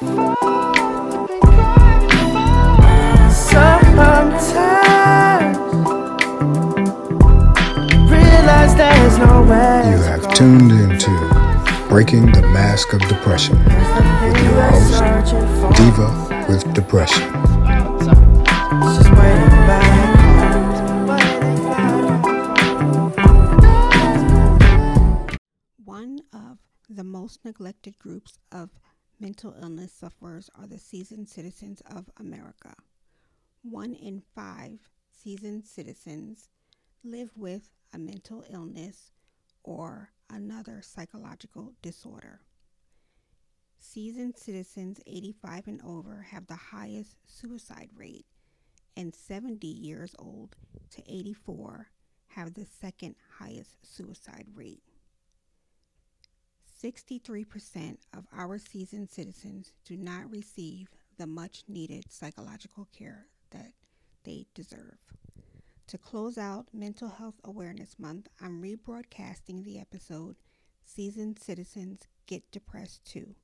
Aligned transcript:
You 0.00 0.06
have 10.04 10.34
tuned 10.34 10.70
into 10.70 11.10
Breaking 11.88 12.30
the 12.30 12.42
Mask 12.52 12.92
of 12.92 13.00
Depression 13.08 13.58
with 13.58 14.38
your 14.44 14.62
host, 14.70 15.02
Diva 15.76 16.46
with 16.48 16.62
Depression. 16.74 17.24
One 25.84 26.20
of 26.32 26.58
the 26.88 27.02
most 27.02 27.44
neglected 27.44 27.98
groups 27.98 28.38
of 28.52 28.70
mental 29.20 29.54
illness 29.60 29.92
sufferers 29.92 30.48
are 30.54 30.66
the 30.66 30.78
seasoned 30.78 31.28
citizens 31.28 31.82
of 31.90 32.08
America. 32.18 32.74
One 33.62 33.94
in 33.94 34.22
five 34.34 34.78
seasoned 35.10 35.64
citizens 35.64 36.48
live 37.02 37.30
with 37.36 37.70
a 37.92 37.98
mental 37.98 38.44
illness 38.50 39.10
or 39.64 40.10
another 40.30 40.82
psychological 40.82 41.74
disorder. 41.82 42.40
Seasoned 43.80 44.36
citizens 44.36 45.00
85 45.06 45.66
and 45.66 45.80
over 45.82 46.26
have 46.30 46.46
the 46.46 46.56
highest 46.56 47.16
suicide 47.26 47.90
rate, 47.96 48.26
and 48.96 49.14
70 49.14 49.66
years 49.66 50.14
old 50.18 50.56
to 50.90 51.02
84 51.06 51.90
have 52.28 52.54
the 52.54 52.66
second 52.80 53.16
highest 53.38 53.76
suicide 53.82 54.46
rate. 54.54 54.82
63% 56.82 57.96
of 58.16 58.26
our 58.32 58.58
seasoned 58.58 59.10
citizens 59.10 59.72
do 59.84 59.96
not 59.96 60.30
receive 60.30 60.88
the 61.16 61.26
much 61.26 61.64
needed 61.66 62.04
psychological 62.08 62.86
care 62.96 63.26
that 63.50 63.72
they 64.24 64.46
deserve. 64.54 64.98
To 65.88 65.98
close 65.98 66.38
out 66.38 66.68
Mental 66.72 67.08
Health 67.08 67.40
Awareness 67.42 67.98
Month, 67.98 68.28
I'm 68.40 68.62
rebroadcasting 68.62 69.64
the 69.64 69.80
episode 69.80 70.36
Seasoned 70.84 71.38
Citizens 71.40 72.02
Get 72.26 72.48
Depressed 72.52 73.04
Too. 73.04 73.34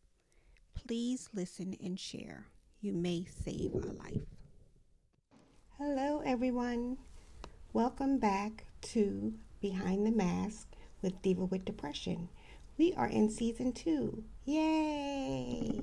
Please 0.75 1.29
listen 1.35 1.75
and 1.83 1.99
share. 1.99 2.47
You 2.81 2.93
may 2.93 3.25
save 3.25 3.75
a 3.75 3.93
life. 3.93 4.29
Hello, 5.79 6.23
everyone. 6.25 6.99
Welcome 7.73 8.19
back 8.19 8.67
to 8.83 9.35
Behind 9.61 10.07
the 10.07 10.13
Mask 10.13 10.69
with 11.03 11.21
Diva 11.23 11.47
with 11.47 11.65
Depression. 11.65 12.29
We 12.77 12.93
are 12.95 13.07
in 13.07 13.31
season 13.31 13.73
two. 13.73 14.25
Yay! 14.45 15.81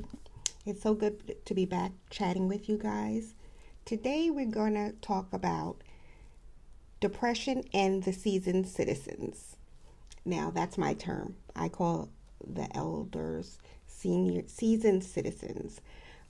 It's 0.66 0.82
so 0.82 0.94
good 0.94 1.38
to 1.46 1.54
be 1.54 1.66
back 1.66 1.94
chatting 2.10 2.50
with 2.50 2.68
you 2.68 2.78
guys. 2.78 3.34
Today, 3.86 4.30
we're 4.30 4.46
going 4.46 4.74
to 4.74 4.92
talk 5.00 5.32
about 5.32 5.78
depression 7.00 7.64
and 7.74 8.04
the 8.04 8.12
seasoned 8.12 8.68
citizens. 8.68 9.56
Now, 10.26 10.52
that's 10.54 10.78
my 10.78 10.94
term. 10.94 11.38
I 11.56 11.70
call 11.70 12.10
the 12.46 12.68
elders 12.76 13.58
senior 13.88 14.44
seasoned 14.48 15.06
citizens, 15.06 15.80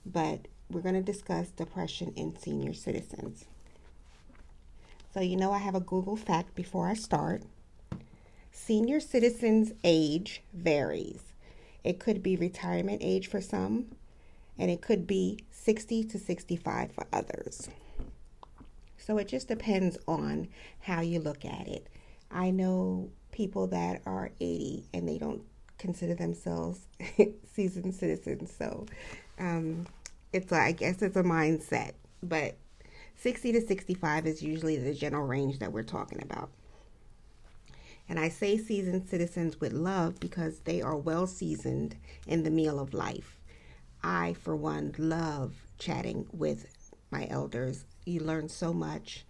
but 0.06 0.46
we're 0.70 0.80
going 0.80 0.94
to 0.94 1.02
discuss 1.02 1.48
depression 1.48 2.12
in 2.14 2.38
senior 2.38 2.72
citizens. 2.72 3.46
So, 5.12 5.18
you 5.18 5.36
know, 5.36 5.50
I 5.50 5.58
have 5.58 5.74
a 5.74 5.80
Google 5.80 6.16
fact 6.16 6.54
before 6.54 6.86
I 6.86 6.94
start. 6.94 7.42
Senior 8.54 9.00
citizens' 9.00 9.72
age 9.82 10.42
varies. 10.52 11.22
It 11.82 11.98
could 11.98 12.22
be 12.22 12.36
retirement 12.36 13.00
age 13.02 13.26
for 13.26 13.40
some, 13.40 13.86
and 14.58 14.70
it 14.70 14.82
could 14.82 15.06
be 15.06 15.38
60 15.50 16.04
to 16.04 16.18
65 16.18 16.92
for 16.92 17.06
others. 17.12 17.70
So 18.98 19.16
it 19.18 19.26
just 19.26 19.48
depends 19.48 19.98
on 20.06 20.48
how 20.80 21.00
you 21.00 21.18
look 21.18 21.44
at 21.44 21.66
it. 21.66 21.88
I 22.30 22.50
know 22.50 23.10
people 23.32 23.66
that 23.68 24.02
are 24.06 24.30
80 24.38 24.84
and 24.92 25.08
they 25.08 25.18
don't 25.18 25.42
consider 25.78 26.14
themselves 26.14 26.86
seasoned 27.52 27.94
citizens. 27.94 28.54
So 28.56 28.86
um, 29.38 29.86
it's, 30.32 30.52
I 30.52 30.72
guess 30.72 31.02
it's 31.02 31.16
a 31.16 31.22
mindset. 31.22 31.92
But 32.22 32.56
60 33.16 33.52
to 33.52 33.66
65 33.66 34.26
is 34.26 34.42
usually 34.42 34.76
the 34.76 34.94
general 34.94 35.26
range 35.26 35.58
that 35.58 35.72
we're 35.72 35.82
talking 35.82 36.22
about. 36.22 36.50
And 38.12 38.20
I 38.20 38.28
say 38.28 38.58
seasoned 38.58 39.08
citizens 39.08 39.58
with 39.58 39.72
love 39.72 40.20
because 40.20 40.58
they 40.58 40.82
are 40.82 40.98
well 40.98 41.26
seasoned 41.26 41.96
in 42.26 42.42
the 42.42 42.50
meal 42.50 42.78
of 42.78 42.92
life. 42.92 43.40
I, 44.04 44.34
for 44.34 44.54
one, 44.54 44.94
love 44.98 45.54
chatting 45.78 46.26
with 46.30 46.66
my 47.10 47.26
elders. 47.30 47.86
You 48.04 48.20
learn 48.20 48.50
so 48.50 48.74
much 48.74 49.24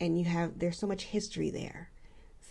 and 0.00 0.18
you 0.18 0.24
have 0.24 0.58
there's 0.58 0.78
so 0.78 0.86
much 0.86 1.02
history 1.04 1.50
there. 1.50 1.90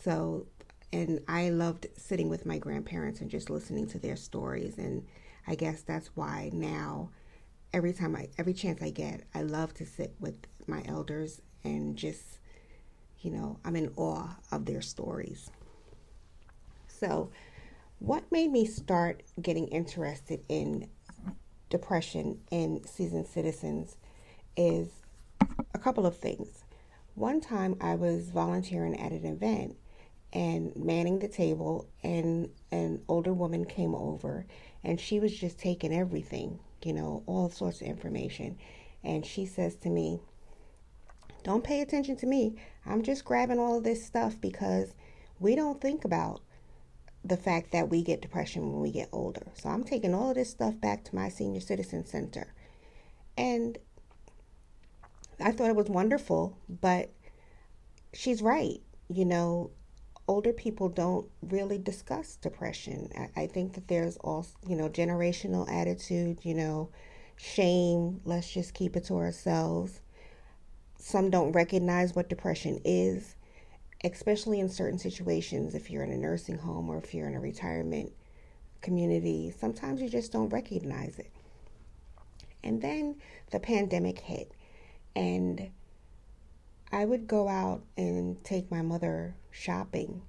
So 0.04 0.46
and 0.94 1.22
i 1.28 1.50
loved 1.50 1.88
sitting 1.98 2.30
with 2.30 2.46
my 2.46 2.60
grandparents 2.60 3.20
and 3.20 3.32
just 3.32 3.50
listening 3.50 3.88
to 3.88 3.98
their 3.98 4.18
stories. 4.18 4.78
And 4.78 5.08
i 5.48 5.56
guess 5.56 5.82
that's 5.82 6.12
why 6.14 6.52
now 6.54 7.10
every 7.74 7.94
time 7.94 8.16
i 8.16 8.28
every 8.38 8.54
chance 8.54 8.80
i 8.84 8.92
get 8.92 9.24
i 9.34 9.42
love 9.42 9.74
to 9.74 9.88
sit 9.88 10.14
with 10.20 10.36
my 10.68 10.84
elders 10.86 11.42
and 11.64 11.98
just 11.98 12.38
you 13.22 13.32
know 13.32 13.60
i'm 13.66 13.76
in 13.76 13.92
awe 13.96 14.36
of 14.52 14.66
their 14.66 14.82
stories 14.82 15.50
so 16.88 17.32
what 18.00 18.24
made 18.32 18.52
me 18.52 18.66
start 18.66 19.22
getting 19.42 19.68
interested 19.68 20.44
in 20.50 20.90
depression 21.70 22.40
in 22.52 22.86
seasoned 22.86 23.26
citizens 23.26 23.98
is 24.56 24.90
a 25.74 25.80
couple 25.80 26.06
of 26.06 26.18
things. 26.18 26.64
One 27.16 27.42
time 27.42 27.76
I 27.82 27.96
was 27.96 28.30
volunteering 28.30 29.00
at 29.00 29.12
an 29.12 29.26
event 29.26 29.78
and 30.34 30.76
manning 30.76 31.20
the 31.20 31.28
table, 31.28 31.88
and 32.04 32.50
an 32.72 33.02
older 33.08 33.34
woman 33.34 33.66
came 33.66 33.96
over 33.96 34.46
and 34.84 35.00
she 35.00 35.20
was 35.20 35.36
just 35.36 35.60
taking 35.60 35.94
everything, 35.94 36.60
you 36.84 36.94
know, 36.94 37.24
all 37.26 37.50
sorts 37.50 37.82
of 37.82 37.88
information. 37.88 38.58
And 39.04 39.26
she 39.26 39.46
says 39.46 39.76
to 39.78 39.90
me, 39.90 40.22
Don't 41.44 41.64
pay 41.64 41.82
attention 41.82 42.16
to 42.18 42.26
me. 42.26 42.56
I'm 42.86 43.02
just 43.02 43.26
grabbing 43.26 43.60
all 43.60 43.78
of 43.78 43.84
this 43.84 44.06
stuff 44.06 44.40
because 44.40 44.94
we 45.40 45.56
don't 45.56 45.82
think 45.82 46.06
about 46.06 46.42
the 47.24 47.38
fact 47.38 47.72
that 47.72 47.90
we 47.90 48.04
get 48.04 48.22
depression 48.22 48.72
when 48.72 48.82
we 48.82 48.92
get 48.92 49.10
older. 49.12 49.48
So 49.56 49.70
I'm 49.70 49.84
taking 49.84 50.14
all 50.14 50.30
of 50.30 50.36
this 50.36 50.50
stuff 50.50 50.80
back 50.80 51.04
to 51.06 51.16
my 51.16 51.30
senior 51.30 51.62
citizen 51.62 52.06
center. 52.06 52.54
And 53.38 53.78
I 55.40 55.52
thought 55.52 55.70
it 55.70 55.76
was 55.76 55.90
wonderful, 55.90 56.58
but 56.70 57.12
she's 58.14 58.42
right. 58.42 58.82
You 59.08 59.26
know, 59.26 59.72
older 60.28 60.54
people 60.54 60.90
don't 60.90 61.28
really 61.42 61.78
discuss 61.78 62.36
depression. 62.36 63.10
I, 63.16 63.42
I 63.44 63.48
think 63.48 63.74
that 63.74 63.88
there's 63.88 64.18
also, 64.18 64.52
you 64.68 64.76
know, 64.76 64.90
generational 64.90 65.70
attitude, 65.72 66.40
you 66.44 66.54
know, 66.54 66.90
shame, 67.36 68.22
let's 68.26 68.52
just 68.52 68.74
keep 68.74 68.96
it 68.96 69.06
to 69.06 69.16
ourselves. 69.16 70.02
Some 71.02 71.32
don't 71.32 71.52
recognize 71.52 72.16
what 72.16 72.30
depression 72.30 72.80
is, 72.86 73.36
especially 74.04 74.60
in 74.60 74.70
certain 74.70 75.00
situations. 75.00 75.74
If 75.74 75.90
you're 75.90 76.04
in 76.04 76.12
a 76.12 76.18
nursing 76.18 76.60
home 76.60 76.90
or 76.90 77.00
if 77.00 77.14
you're 77.14 77.28
in 77.28 77.34
a 77.34 77.40
retirement 77.40 78.14
community, 78.82 79.52
sometimes 79.60 80.00
you 80.00 80.10
just 80.10 80.32
don't 80.32 80.50
recognize 80.50 81.18
it. 81.18 81.32
And 82.64 82.84
then 82.84 83.16
the 83.50 83.60
pandemic 83.60 84.20
hit 84.20 84.52
and 85.16 85.72
I 86.92 87.06
would 87.06 87.28
go 87.28 87.48
out 87.48 87.82
and 87.98 88.44
take 88.44 88.70
my 88.70 88.82
mother 88.82 89.36
shopping, 89.50 90.22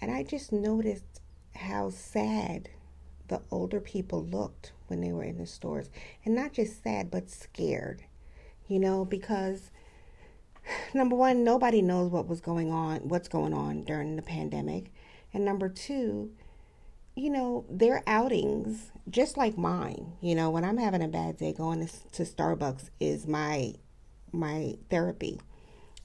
and 0.00 0.10
I 0.10 0.22
just 0.22 0.52
noticed 0.52 1.20
how 1.54 1.90
sad 1.90 2.68
the 3.28 3.42
older 3.50 3.80
people 3.80 4.24
looked 4.24 4.72
when 4.86 5.00
they 5.00 5.12
were 5.12 5.24
in 5.24 5.38
the 5.38 5.46
stores. 5.46 5.90
And 6.24 6.34
not 6.34 6.52
just 6.52 6.82
sad, 6.82 7.10
but 7.10 7.28
scared, 7.28 8.04
you 8.68 8.78
know, 8.78 9.04
because 9.04 9.70
number 10.94 11.16
one, 11.16 11.44
nobody 11.44 11.82
knows 11.82 12.10
what 12.10 12.26
was 12.26 12.40
going 12.40 12.70
on, 12.70 13.08
what's 13.08 13.28
going 13.28 13.54
on 13.54 13.84
during 13.84 14.16
the 14.16 14.22
pandemic. 14.22 14.92
And 15.32 15.44
number 15.44 15.68
two, 15.68 16.32
you 17.14 17.30
know, 17.30 17.64
their 17.70 18.02
outings, 18.06 18.92
just 19.08 19.36
like 19.36 19.56
mine, 19.56 20.12
you 20.20 20.34
know, 20.34 20.50
when 20.50 20.64
I'm 20.64 20.76
having 20.76 21.02
a 21.02 21.08
bad 21.08 21.38
day, 21.38 21.52
going 21.52 21.86
to, 21.86 22.10
to 22.12 22.22
Starbucks 22.22 22.90
is 23.00 23.26
my 23.26 23.74
my 24.32 24.76
therapy. 24.90 25.40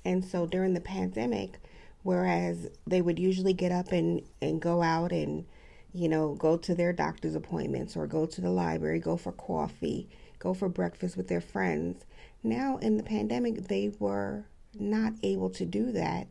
And 0.06 0.24
so 0.24 0.46
during 0.46 0.74
the 0.74 0.82
pandemic, 0.82 1.60
whereas 2.04 2.70
they 2.88 3.02
would 3.02 3.20
usually 3.20 3.54
get 3.54 3.72
up 3.72 3.92
and, 3.92 4.24
and 4.42 4.62
go 4.62 4.82
out 4.82 5.12
and, 5.12 5.46
you 5.94 6.08
know, 6.08 6.36
go 6.36 6.58
to 6.58 6.74
their 6.74 6.94
doctor's 6.94 7.36
appointments 7.36 7.96
or 7.96 8.08
go 8.08 8.26
to 8.26 8.42
the 8.42 8.50
library, 8.50 9.00
go 9.00 9.18
for 9.18 9.32
coffee, 9.32 10.10
go 10.40 10.54
for 10.54 10.70
breakfast 10.70 11.18
with 11.18 11.28
their 11.28 11.42
friends. 11.42 12.06
Now 12.44 12.78
in 12.78 12.98
the 12.98 13.04
pandemic, 13.04 13.68
they 13.68 13.92
were 14.00 14.46
not 14.78 15.14
able 15.24 15.50
to 15.52 15.66
do 15.66 15.92
that. 15.92 16.28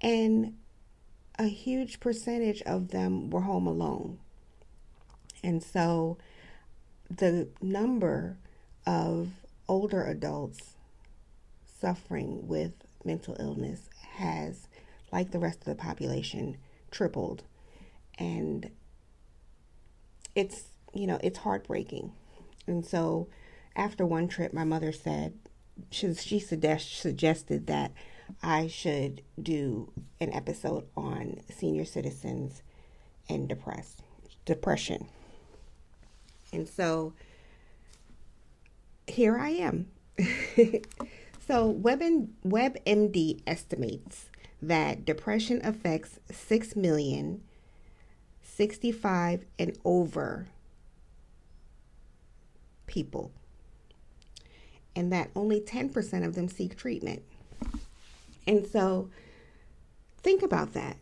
And 0.00 0.56
a 1.38 1.46
huge 1.46 2.00
percentage 2.00 2.62
of 2.62 2.88
them 2.88 3.30
were 3.30 3.42
home 3.42 3.66
alone. 3.66 4.18
And 5.42 5.62
so 5.62 6.18
the 7.10 7.48
number 7.60 8.36
of 8.86 9.28
older 9.68 10.04
adults 10.04 10.74
suffering 11.80 12.48
with 12.48 12.72
mental 13.04 13.36
illness 13.38 13.88
has, 14.16 14.66
like 15.12 15.30
the 15.30 15.38
rest 15.38 15.58
of 15.60 15.64
the 15.66 15.74
population, 15.74 16.56
tripled. 16.90 17.44
And 18.18 18.70
it's, 20.34 20.64
you 20.94 21.06
know, 21.06 21.18
it's 21.22 21.38
heartbreaking. 21.38 22.12
And 22.66 22.84
so 22.84 23.28
after 23.76 24.06
one 24.06 24.26
trip, 24.28 24.52
my 24.52 24.64
mother 24.64 24.92
said, 24.92 25.34
she, 25.90 26.14
she 26.14 26.38
suggest, 26.38 26.98
suggested 26.98 27.66
that 27.66 27.92
I 28.42 28.66
should 28.66 29.22
do 29.40 29.92
an 30.20 30.32
episode 30.32 30.86
on 30.96 31.40
senior 31.50 31.84
citizens 31.84 32.62
and 33.28 33.48
depressed 33.48 34.02
depression. 34.44 35.08
And 36.52 36.68
so 36.68 37.12
here 39.06 39.38
I 39.38 39.50
am. 39.50 39.90
so 41.46 41.66
Web 41.66 42.00
WebMD 42.44 43.40
estimates 43.46 44.30
that 44.62 45.04
depression 45.04 45.60
affects 45.62 46.18
6 46.30 46.76
million 46.76 47.42
65 48.42 49.44
and 49.58 49.78
over 49.84 50.46
people 52.86 53.30
and 54.96 55.12
that 55.12 55.30
only 55.36 55.60
10% 55.60 56.24
of 56.24 56.34
them 56.34 56.48
seek 56.48 56.76
treatment. 56.76 57.22
And 58.46 58.66
so 58.66 59.10
think 60.22 60.42
about 60.42 60.72
that. 60.72 60.96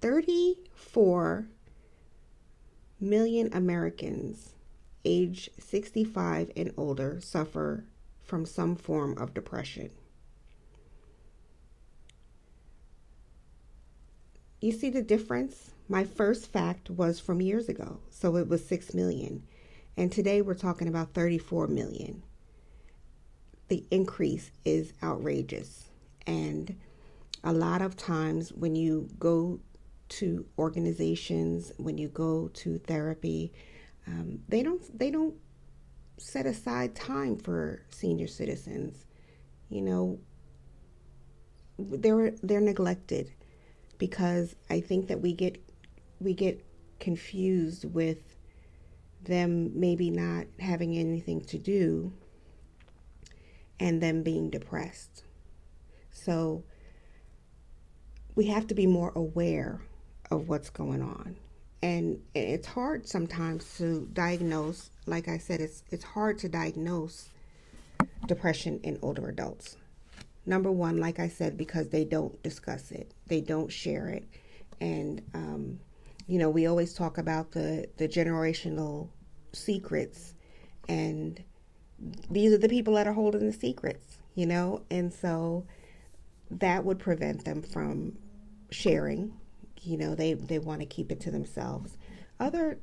34 0.00 1.48
million 3.00 3.52
Americans 3.52 4.54
age 5.04 5.50
65 5.58 6.50
and 6.56 6.72
older 6.76 7.20
suffer 7.20 7.84
from 8.22 8.46
some 8.46 8.76
form 8.76 9.16
of 9.18 9.34
depression. 9.34 9.90
You 14.60 14.72
see 14.72 14.90
the 14.90 15.02
difference? 15.02 15.70
My 15.88 16.04
first 16.04 16.52
fact 16.52 16.90
was 16.90 17.20
from 17.20 17.40
years 17.40 17.68
ago, 17.68 18.00
so 18.10 18.36
it 18.36 18.48
was 18.48 18.64
6 18.66 18.92
million. 18.92 19.44
And 19.96 20.12
today 20.12 20.42
we're 20.42 20.54
talking 20.54 20.88
about 20.88 21.14
34 21.14 21.68
million. 21.68 22.22
The 23.68 23.84
increase 23.90 24.50
is 24.64 24.92
outrageous. 25.02 25.88
And 26.26 26.76
a 27.44 27.52
lot 27.52 27.82
of 27.82 27.96
times 27.96 28.52
when 28.52 28.74
you 28.74 29.08
go 29.18 29.60
to 30.08 30.46
organizations, 30.58 31.72
when 31.76 31.98
you 31.98 32.08
go 32.08 32.48
to 32.48 32.78
therapy, 32.78 33.52
um, 34.06 34.40
they 34.48 34.62
don't 34.62 34.98
they 34.98 35.10
don't 35.10 35.34
set 36.16 36.46
aside 36.46 36.94
time 36.94 37.36
for 37.36 37.82
senior 37.90 38.26
citizens. 38.26 39.04
You 39.68 39.82
know, 39.82 40.18
they're 41.78 42.32
they're 42.42 42.60
neglected 42.60 43.32
because 43.98 44.54
I 44.70 44.80
think 44.80 45.08
that 45.08 45.20
we 45.20 45.32
get 45.32 45.62
we 46.20 46.32
get 46.32 46.64
confused 47.00 47.84
with 47.84 48.36
them 49.22 49.78
maybe 49.78 50.10
not 50.10 50.46
having 50.58 50.96
anything 50.96 51.40
to 51.42 51.58
do 51.58 52.12
and 53.80 54.02
them 54.02 54.22
being 54.22 54.50
depressed. 54.50 55.24
So 56.10 56.64
we 58.34 58.46
have 58.46 58.66
to 58.68 58.74
be 58.74 58.86
more 58.86 59.12
aware 59.14 59.80
of 60.30 60.48
what's 60.48 60.70
going 60.70 61.02
on. 61.02 61.36
And 61.82 62.20
it's 62.34 62.66
hard 62.66 63.06
sometimes 63.06 63.76
to 63.78 64.08
diagnose, 64.12 64.90
like 65.06 65.28
I 65.28 65.38
said, 65.38 65.60
it's 65.60 65.84
it's 65.90 66.04
hard 66.04 66.38
to 66.40 66.48
diagnose 66.48 67.28
depression 68.26 68.80
in 68.82 68.98
older 69.00 69.28
adults. 69.28 69.76
Number 70.44 70.72
one, 70.72 70.98
like 70.98 71.18
I 71.18 71.28
said, 71.28 71.56
because 71.56 71.88
they 71.88 72.04
don't 72.04 72.42
discuss 72.42 72.90
it, 72.90 73.12
they 73.26 73.40
don't 73.40 73.70
share 73.70 74.08
it, 74.08 74.24
and 74.80 75.22
um, 75.34 75.78
you 76.26 76.38
know 76.38 76.50
we 76.50 76.66
always 76.66 76.94
talk 76.94 77.18
about 77.18 77.52
the 77.52 77.88
the 77.96 78.08
generational 78.08 79.08
secrets, 79.52 80.34
and 80.88 81.42
these 82.30 82.52
are 82.52 82.58
the 82.58 82.68
people 82.68 82.94
that 82.94 83.06
are 83.06 83.12
holding 83.12 83.46
the 83.46 83.52
secrets, 83.52 84.18
you 84.34 84.46
know, 84.46 84.82
and 84.90 85.12
so 85.12 85.66
that 86.50 86.84
would 86.84 86.98
prevent 86.98 87.44
them 87.44 87.62
from 87.62 88.16
sharing 88.70 89.32
you 89.82 89.96
know? 89.96 90.14
They 90.14 90.34
they 90.34 90.58
want 90.58 90.80
to 90.80 90.86
keep 90.86 91.10
it 91.12 91.20
to 91.20 91.30
themselves. 91.30 91.96
Other 92.40 92.78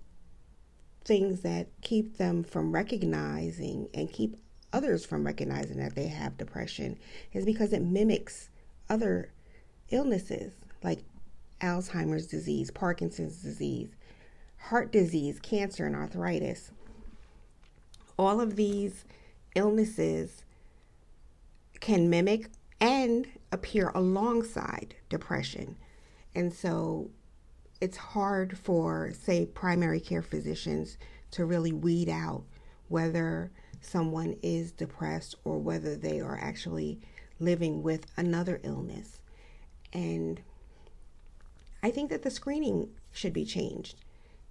things 1.03 1.41
that 1.41 1.67
keep 1.81 2.17
them 2.17 2.43
from 2.43 2.71
recognizing 2.71 3.89
and 3.93 4.11
keep 4.11 4.37
others 4.73 5.05
from 5.05 5.25
recognizing 5.25 5.77
that 5.77 5.95
they 5.95 6.07
have 6.07 6.37
depression 6.37 6.97
is 7.31 7.45
because 7.45 7.73
it 7.73 7.83
mimics 7.83 8.49
other 8.89 9.31
illnesses 9.91 10.53
like 10.83 11.03
Alzheimer's 11.61 12.27
disease, 12.27 12.71
Parkinson's 12.71 13.41
disease, 13.41 13.89
heart 14.57 14.91
disease, 14.91 15.39
cancer, 15.39 15.85
and 15.85 15.95
arthritis. 15.95 16.71
All 18.17 18.39
of 18.39 18.55
these 18.55 19.05
illnesses 19.55 20.43
can 21.79 22.09
mimic 22.09 22.49
and 22.79 23.27
appear 23.51 23.91
alongside 23.95 24.95
depression. 25.09 25.75
And 26.33 26.53
so 26.53 27.11
it's 27.81 27.97
hard 27.97 28.57
for, 28.57 29.11
say, 29.13 29.45
primary 29.45 29.99
care 29.99 30.21
physicians 30.21 30.97
to 31.31 31.45
really 31.45 31.71
weed 31.71 32.09
out 32.09 32.43
whether 32.87 33.51
someone 33.81 34.37
is 34.41 34.71
depressed 34.71 35.35
or 35.43 35.57
whether 35.57 35.95
they 35.95 36.19
are 36.19 36.39
actually 36.41 36.99
living 37.39 37.83
with 37.83 38.05
another 38.17 38.59
illness. 38.63 39.21
And 39.93 40.41
I 41.83 41.91
think 41.91 42.09
that 42.09 42.23
the 42.23 42.31
screening 42.31 42.89
should 43.11 43.33
be 43.33 43.45
changed. 43.45 43.95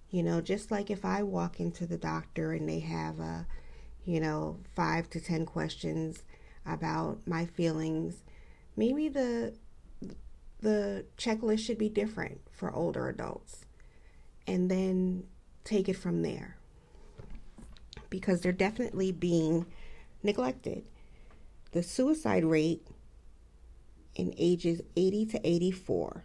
You 0.09 0.23
know, 0.23 0.41
just 0.41 0.71
like 0.71 0.89
if 0.89 1.03
I 1.03 1.23
walk 1.23 1.59
into 1.59 1.85
the 1.85 1.97
doctor 1.97 2.53
and 2.53 2.69
they 2.69 2.79
have 2.79 3.19
a, 3.19 3.45
you 4.05 4.19
know, 4.19 4.59
five 4.75 5.09
to 5.11 5.19
10 5.19 5.45
questions 5.45 6.23
about 6.65 7.27
my 7.27 7.45
feelings, 7.45 8.23
maybe 8.75 9.09
the 9.09 9.53
the 10.61 11.05
checklist 11.17 11.59
should 11.59 11.77
be 11.77 11.89
different 11.89 12.41
for 12.51 12.73
older 12.73 13.07
adults 13.07 13.65
and 14.47 14.71
then 14.71 15.23
take 15.63 15.87
it 15.87 15.97
from 15.97 16.21
there 16.21 16.57
because 18.09 18.41
they're 18.41 18.51
definitely 18.51 19.11
being 19.11 19.65
neglected. 20.23 20.83
The 21.71 21.83
suicide 21.83 22.45
rate 22.45 22.87
in 24.15 24.33
ages 24.37 24.81
80 24.95 25.25
to 25.27 25.47
84 25.47 26.23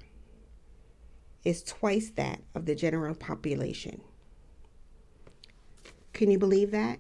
is 1.45 1.63
twice 1.63 2.11
that 2.17 2.41
of 2.55 2.67
the 2.67 2.75
general 2.75 3.15
population. 3.15 4.01
Can 6.13 6.31
you 6.31 6.39
believe 6.39 6.71
that? 6.71 6.99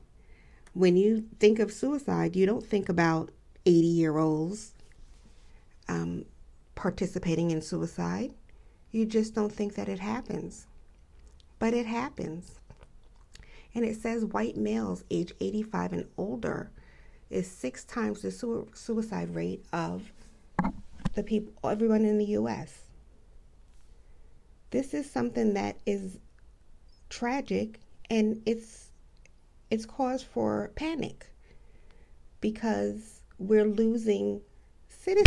When 0.73 0.97
you 0.97 1.25
think 1.39 1.59
of 1.59 1.73
suicide, 1.73 2.37
you 2.37 2.47
don't 2.47 2.65
think 2.65 2.89
about 2.89 3.31
80 3.67 3.87
year 3.87 4.19
olds. 4.19 4.75
Um, 5.89 6.25
participating 6.81 7.51
in 7.51 7.61
suicide. 7.61 8.33
You 8.91 9.05
just 9.05 9.35
don't 9.35 9.53
think 9.53 9.75
that 9.75 9.87
it 9.87 9.99
happens. 9.99 10.67
But 11.59 11.75
it 11.75 11.85
happens. 11.85 12.59
And 13.75 13.85
it 13.85 13.97
says 13.97 14.25
white 14.25 14.57
males 14.57 15.05
age 15.11 15.33
85 15.41 15.93
and 15.93 16.07
older 16.17 16.71
is 17.29 17.49
six 17.51 17.85
times 17.85 18.23
the 18.23 18.31
su- 18.31 18.69
suicide 18.73 19.35
rate 19.35 19.65
of 19.75 20.11
the 21.15 21.23
people, 21.23 21.53
everyone 21.69 22.07
in 22.07 22.17
the 22.17 22.25
U.S. 22.27 22.90
This 24.71 24.95
is 24.95 25.11
something 25.11 25.55
that 25.55 25.79
is 25.87 26.19
tragic, 27.09 27.81
and 28.09 28.43
it's 28.47 28.91
it's 29.71 29.87
cause 29.87 30.23
for 30.23 30.71
panic 30.75 31.27
because 32.41 33.21
we're 33.39 33.65
losing 33.65 34.41
citizens 34.89 35.27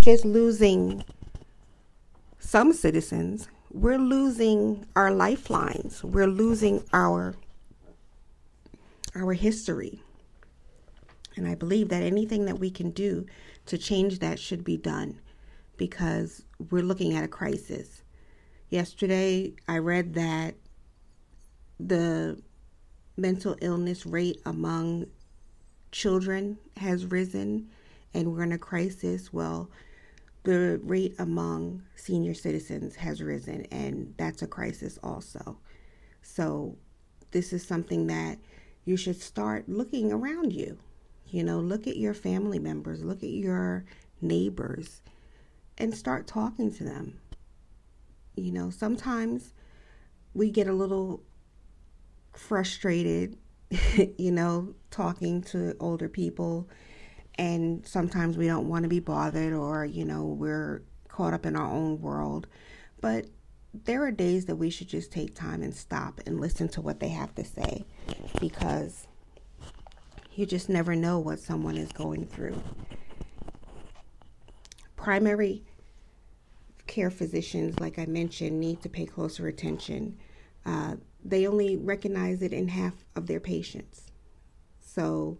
just 0.00 0.24
losing 0.24 1.04
some 2.38 2.72
citizens, 2.72 3.48
we're 3.70 3.98
losing 3.98 4.86
our 4.96 5.12
lifelines. 5.12 6.02
We're 6.02 6.26
losing 6.26 6.82
our 6.92 7.34
our 9.14 9.34
history. 9.34 10.02
And 11.36 11.46
I 11.46 11.54
believe 11.54 11.90
that 11.90 12.02
anything 12.02 12.46
that 12.46 12.58
we 12.58 12.70
can 12.70 12.90
do 12.90 13.26
to 13.66 13.76
change 13.76 14.20
that 14.20 14.38
should 14.38 14.64
be 14.64 14.76
done 14.76 15.20
because 15.80 16.42
we're 16.70 16.82
looking 16.82 17.16
at 17.16 17.24
a 17.24 17.28
crisis. 17.28 18.02
Yesterday, 18.68 19.54
I 19.66 19.78
read 19.78 20.12
that 20.12 20.54
the 21.80 22.38
mental 23.16 23.56
illness 23.62 24.04
rate 24.04 24.42
among 24.44 25.06
children 25.90 26.58
has 26.76 27.06
risen 27.06 27.70
and 28.12 28.30
we're 28.30 28.42
in 28.42 28.52
a 28.52 28.58
crisis. 28.58 29.32
Well, 29.32 29.70
the 30.42 30.78
rate 30.84 31.14
among 31.18 31.82
senior 31.96 32.34
citizens 32.34 32.94
has 32.96 33.22
risen, 33.22 33.66
and 33.70 34.12
that's 34.18 34.42
a 34.42 34.46
crisis 34.46 34.98
also. 35.02 35.56
So 36.20 36.76
this 37.30 37.54
is 37.54 37.66
something 37.66 38.06
that 38.08 38.38
you 38.84 38.98
should 38.98 39.18
start 39.18 39.66
looking 39.66 40.12
around 40.12 40.52
you. 40.52 40.76
You 41.28 41.42
know, 41.42 41.58
look 41.58 41.86
at 41.86 41.96
your 41.96 42.12
family 42.12 42.58
members, 42.58 43.02
look 43.02 43.22
at 43.22 43.30
your 43.30 43.86
neighbors, 44.20 45.00
and 45.80 45.94
start 45.94 46.26
talking 46.26 46.72
to 46.74 46.84
them. 46.84 47.18
You 48.36 48.52
know, 48.52 48.70
sometimes 48.70 49.52
we 50.34 50.50
get 50.50 50.68
a 50.68 50.72
little 50.72 51.22
frustrated, 52.32 53.36
you 54.18 54.30
know, 54.30 54.74
talking 54.90 55.42
to 55.42 55.74
older 55.80 56.08
people, 56.08 56.68
and 57.36 57.84
sometimes 57.86 58.36
we 58.36 58.46
don't 58.46 58.68
want 58.68 58.82
to 58.84 58.88
be 58.88 59.00
bothered, 59.00 59.54
or, 59.54 59.84
you 59.84 60.04
know, 60.04 60.24
we're 60.24 60.82
caught 61.08 61.34
up 61.34 61.46
in 61.46 61.56
our 61.56 61.70
own 61.70 62.00
world. 62.00 62.46
But 63.00 63.26
there 63.72 64.04
are 64.04 64.10
days 64.10 64.46
that 64.46 64.56
we 64.56 64.68
should 64.68 64.88
just 64.88 65.10
take 65.10 65.34
time 65.34 65.62
and 65.62 65.74
stop 65.74 66.20
and 66.26 66.40
listen 66.40 66.68
to 66.68 66.80
what 66.80 67.00
they 67.00 67.08
have 67.08 67.34
to 67.36 67.44
say 67.44 67.84
because 68.40 69.06
you 70.34 70.44
just 70.44 70.68
never 70.68 70.94
know 70.94 71.18
what 71.18 71.38
someone 71.38 71.76
is 71.76 71.92
going 71.92 72.26
through. 72.26 72.60
Primary 74.96 75.62
care 76.90 77.10
physicians, 77.10 77.78
like 77.78 77.98
I 77.98 78.06
mentioned, 78.06 78.60
need 78.60 78.82
to 78.82 78.88
pay 78.88 79.06
closer 79.06 79.46
attention. 79.46 80.18
Uh, 80.66 80.96
they 81.24 81.46
only 81.46 81.76
recognize 81.76 82.42
it 82.42 82.52
in 82.52 82.68
half 82.68 82.94
of 83.14 83.28
their 83.28 83.40
patients. 83.40 84.10
So 84.80 85.38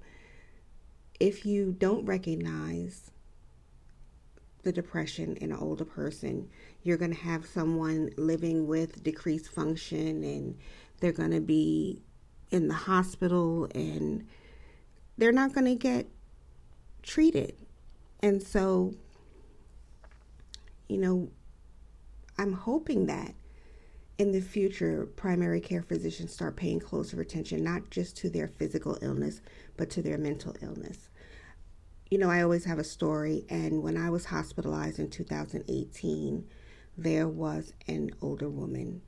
if 1.18 1.44
you 1.44 1.72
don't 1.72 2.06
recognize 2.06 3.10
the 4.62 4.70
depression 4.70 5.36
in 5.38 5.50
an 5.50 5.58
older 5.58 5.84
person, 5.84 6.48
you're 6.84 6.96
going 6.96 7.14
to 7.14 7.20
have 7.20 7.44
someone 7.44 8.10
living 8.16 8.68
with 8.68 9.02
decreased 9.02 9.50
function 9.50 10.22
and 10.22 10.56
they're 11.00 11.12
going 11.12 11.32
to 11.32 11.40
be 11.40 12.00
in 12.50 12.68
the 12.68 12.74
hospital 12.74 13.68
and 13.74 14.24
they're 15.18 15.32
not 15.32 15.52
going 15.52 15.66
to 15.66 15.74
get 15.74 16.06
treated. 17.02 17.54
And 18.20 18.40
so, 18.40 18.94
you 20.88 20.98
know, 20.98 21.30
I'm 22.40 22.52
hoping 22.52 23.06
that 23.06 23.34
in 24.18 24.32
the 24.32 24.40
future, 24.40 25.06
primary 25.16 25.60
care 25.60 25.82
physicians 25.82 26.32
start 26.32 26.56
paying 26.56 26.80
closer 26.80 27.20
attention, 27.20 27.62
not 27.62 27.90
just 27.90 28.16
to 28.18 28.30
their 28.30 28.48
physical 28.48 28.98
illness, 29.00 29.40
but 29.76 29.90
to 29.90 30.02
their 30.02 30.18
mental 30.18 30.54
illness 30.60 31.10
you 32.10 32.18
know, 32.18 32.28
I 32.28 32.42
always 32.42 32.64
have 32.64 32.78
a 32.78 32.84
story. 32.84 33.44
And 33.48 33.82
when 33.82 33.96
I 33.96 34.10
was 34.10 34.26
hospitalized 34.26 34.98
in 34.98 35.10
2018, 35.10 36.46
there 36.98 37.28
was 37.28 37.72
an 37.86 38.10
older 38.20 38.48
woman 38.48 39.00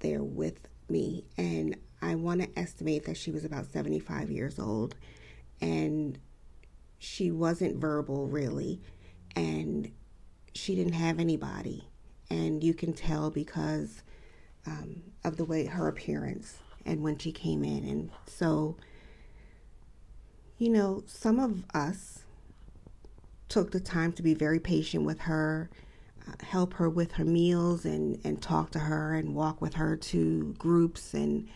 there 0.00 0.22
with 0.22 0.68
me. 0.88 1.24
And 1.38 1.76
I 2.02 2.14
want 2.14 2.42
to 2.42 2.58
estimate 2.58 3.06
that 3.06 3.16
she 3.16 3.30
was 3.30 3.44
about 3.44 3.72
75 3.72 4.30
years 4.30 4.58
old. 4.58 4.94
And 5.62 6.18
she 6.98 7.30
wasn't 7.30 7.76
verbal, 7.76 8.26
really. 8.26 8.82
And 9.34 9.90
she 10.54 10.74
didn't 10.74 10.92
have 10.92 11.18
anybody. 11.18 11.88
And 12.30 12.62
you 12.62 12.74
can 12.74 12.92
tell 12.92 13.30
because 13.30 14.02
um, 14.66 15.02
of 15.24 15.36
the 15.36 15.44
way 15.44 15.66
her 15.66 15.88
appearance 15.88 16.58
and 16.86 17.02
when 17.02 17.18
she 17.18 17.32
came 17.32 17.64
in. 17.64 17.84
And 17.84 18.10
so 18.26 18.76
you 20.60 20.68
know, 20.68 21.02
some 21.06 21.40
of 21.40 21.64
us 21.72 22.24
took 23.48 23.70
the 23.70 23.80
time 23.80 24.12
to 24.12 24.22
be 24.22 24.34
very 24.34 24.60
patient 24.60 25.04
with 25.04 25.20
her, 25.20 25.70
uh, 26.28 26.44
help 26.44 26.74
her 26.74 26.88
with 26.88 27.12
her 27.12 27.24
meals 27.24 27.86
and 27.86 28.20
and 28.24 28.42
talk 28.42 28.70
to 28.72 28.78
her 28.78 29.14
and 29.14 29.34
walk 29.34 29.62
with 29.62 29.74
her 29.74 29.96
to 29.96 30.54
groups 30.58 31.14
and 31.14 31.48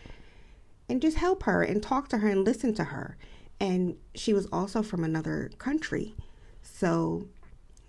and 0.89 1.03
just 1.03 1.17
help 1.17 1.43
her 1.43 1.61
and 1.61 1.83
talk 1.83 2.09
to 2.09 2.17
her 2.17 2.27
and 2.27 2.43
listen 2.43 2.73
to 2.73 2.85
her. 2.85 3.15
And 3.59 3.95
she 4.15 4.33
was 4.33 4.47
also 4.47 4.81
from 4.81 5.03
another 5.03 5.51
country. 5.59 6.15
So 6.63 7.27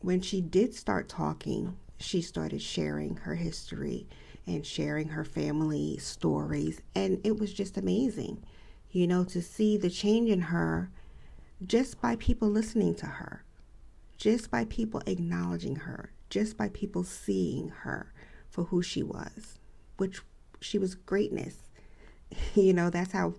when 0.01 0.21
she 0.21 0.43
did 0.43 0.75
start 0.75 1.09
talking, 1.09 1.79
she 1.99 2.21
started 2.21 2.63
sharing 2.63 3.17
her 3.17 3.35
history 3.35 4.07
and 4.47 4.65
sharing 4.65 5.09
her 5.09 5.25
family 5.25 5.97
stories 5.99 6.81
and 6.95 7.21
it 7.25 7.39
was 7.39 7.53
just 7.53 7.77
amazing. 7.77 8.43
You 8.91 9.07
know, 9.07 9.25
to 9.25 9.43
see 9.43 9.77
the 9.77 9.91
change 9.91 10.31
in 10.31 10.41
her 10.43 10.91
just 11.65 12.01
by 12.01 12.17
people 12.17 12.49
listening 12.49 12.95
to 12.97 13.07
her, 13.07 13.45
just 14.17 14.51
by 14.51 14.65
people 14.67 15.03
acknowledging 15.07 15.77
her, 15.77 16.13
just 16.31 16.57
by 16.57 16.69
people 16.71 17.05
seeing 17.05 17.69
her 17.69 18.13
for 18.49 18.65
who 18.65 18.83
she 18.83 19.03
was, 19.03 19.59
which 19.97 20.21
she 20.61 20.79
was 20.79 20.95
greatness. 20.95 21.57
you 22.55 22.73
know, 22.73 22.91
that's 22.91 23.13
how 23.13 23.35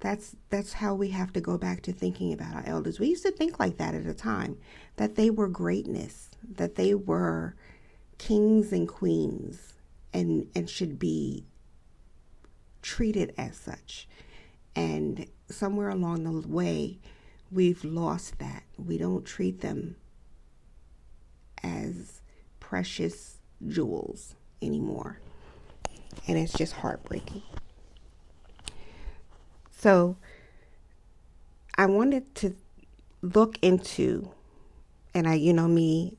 that's 0.00 0.36
that's 0.50 0.74
how 0.74 0.94
we 0.94 1.08
have 1.08 1.32
to 1.32 1.40
go 1.40 1.56
back 1.56 1.82
to 1.82 1.92
thinking 1.92 2.32
about 2.32 2.54
our 2.54 2.64
elders. 2.66 3.00
We 3.00 3.08
used 3.08 3.24
to 3.24 3.30
think 3.30 3.58
like 3.58 3.78
that 3.78 3.94
at 3.94 4.06
a 4.06 4.14
time, 4.14 4.58
that 4.96 5.14
they 5.14 5.30
were 5.30 5.48
greatness, 5.48 6.30
that 6.56 6.74
they 6.74 6.94
were 6.94 7.54
kings 8.18 8.72
and 8.72 8.88
queens 8.88 9.74
and 10.12 10.48
and 10.54 10.68
should 10.70 10.98
be 10.98 11.44
treated 12.82 13.34
as 13.36 13.56
such. 13.56 14.08
And 14.76 15.26
somewhere 15.48 15.88
along 15.88 16.24
the 16.24 16.48
way, 16.48 16.98
we've 17.50 17.84
lost 17.84 18.38
that. 18.38 18.64
We 18.76 18.98
don't 18.98 19.24
treat 19.24 19.60
them 19.60 19.96
as 21.62 22.20
precious 22.60 23.38
jewels 23.66 24.34
anymore. 24.60 25.18
And 26.26 26.38
it's 26.38 26.52
just 26.52 26.74
heartbreaking. 26.74 27.42
So 29.70 30.16
I 31.76 31.86
wanted 31.86 32.34
to 32.36 32.54
look 33.22 33.58
into, 33.62 34.30
and 35.14 35.28
I, 35.28 35.34
you 35.34 35.52
know, 35.52 35.68
me 35.68 36.16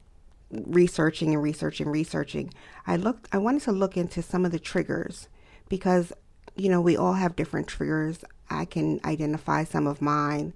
researching 0.52 1.34
and 1.34 1.42
researching, 1.42 1.88
and 1.88 1.94
researching. 1.94 2.54
I 2.88 2.96
looked, 2.96 3.28
I 3.32 3.38
wanted 3.38 3.64
to 3.64 3.72
look 3.72 3.98
into 3.98 4.22
some 4.22 4.46
of 4.46 4.52
the 4.52 4.60
triggers 4.60 5.28
because, 5.70 6.14
you 6.56 6.70
know, 6.70 6.82
we 6.82 6.96
all 6.96 7.14
have 7.14 7.36
different 7.36 7.68
triggers. 7.68 8.24
I 8.50 8.66
can 8.66 9.00
identify 9.04 9.64
some 9.64 9.88
of 9.88 10.02
mine 10.02 10.54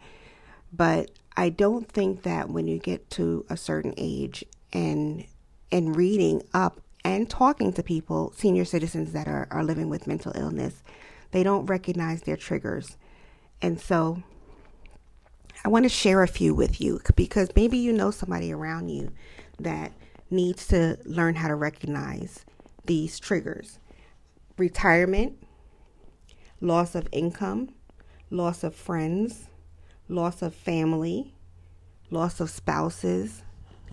but 0.72 1.12
I 1.36 1.50
don't 1.50 1.88
think 1.88 2.24
that 2.24 2.50
when 2.50 2.67
you 2.67 2.79
get 2.79 3.10
to 3.12 3.46
a 3.50 3.58
certain 3.58 3.93
age 3.98 4.43
and 4.72 5.25
and 5.72 5.96
reading 5.96 6.43
up 6.53 6.81
and 7.03 7.29
talking 7.29 7.74
to 7.74 7.84
people, 7.84 8.34
senior 8.36 8.65
citizens 8.65 9.13
that 9.13 9.27
are, 9.27 9.48
are 9.51 9.63
living 9.63 9.88
with 9.88 10.08
mental 10.08 10.31
illness, 10.36 10.84
they 11.31 11.43
don't 11.43 11.67
recognize 11.67 12.24
their 12.24 12.36
triggers. 12.36 12.98
And 13.62 13.79
so 13.79 14.24
I 15.63 15.69
want 15.69 15.84
to 15.84 15.89
share 15.89 16.24
a 16.24 16.27
few 16.27 16.53
with 16.55 16.81
you 16.81 17.01
because 17.15 17.50
maybe 17.55 17.77
you 17.77 17.93
know 17.93 18.12
somebody 18.12 18.51
around 18.51 18.89
you 18.89 19.12
that 19.60 19.92
needs 20.30 20.68
to 20.68 20.98
learn 21.06 21.36
how 21.36 21.48
to 21.48 21.56
recognize 21.56 22.46
these 22.86 23.20
triggers 23.20 23.80
retirement, 24.58 25.42
loss 26.60 26.94
of 26.94 27.08
income, 27.13 27.70
loss 28.30 28.63
of 28.63 28.75
friends, 28.75 29.48
loss 30.10 30.42
of 30.42 30.54
family, 30.54 31.34
loss 32.12 32.39
of 32.39 32.50
spouses, 32.50 33.44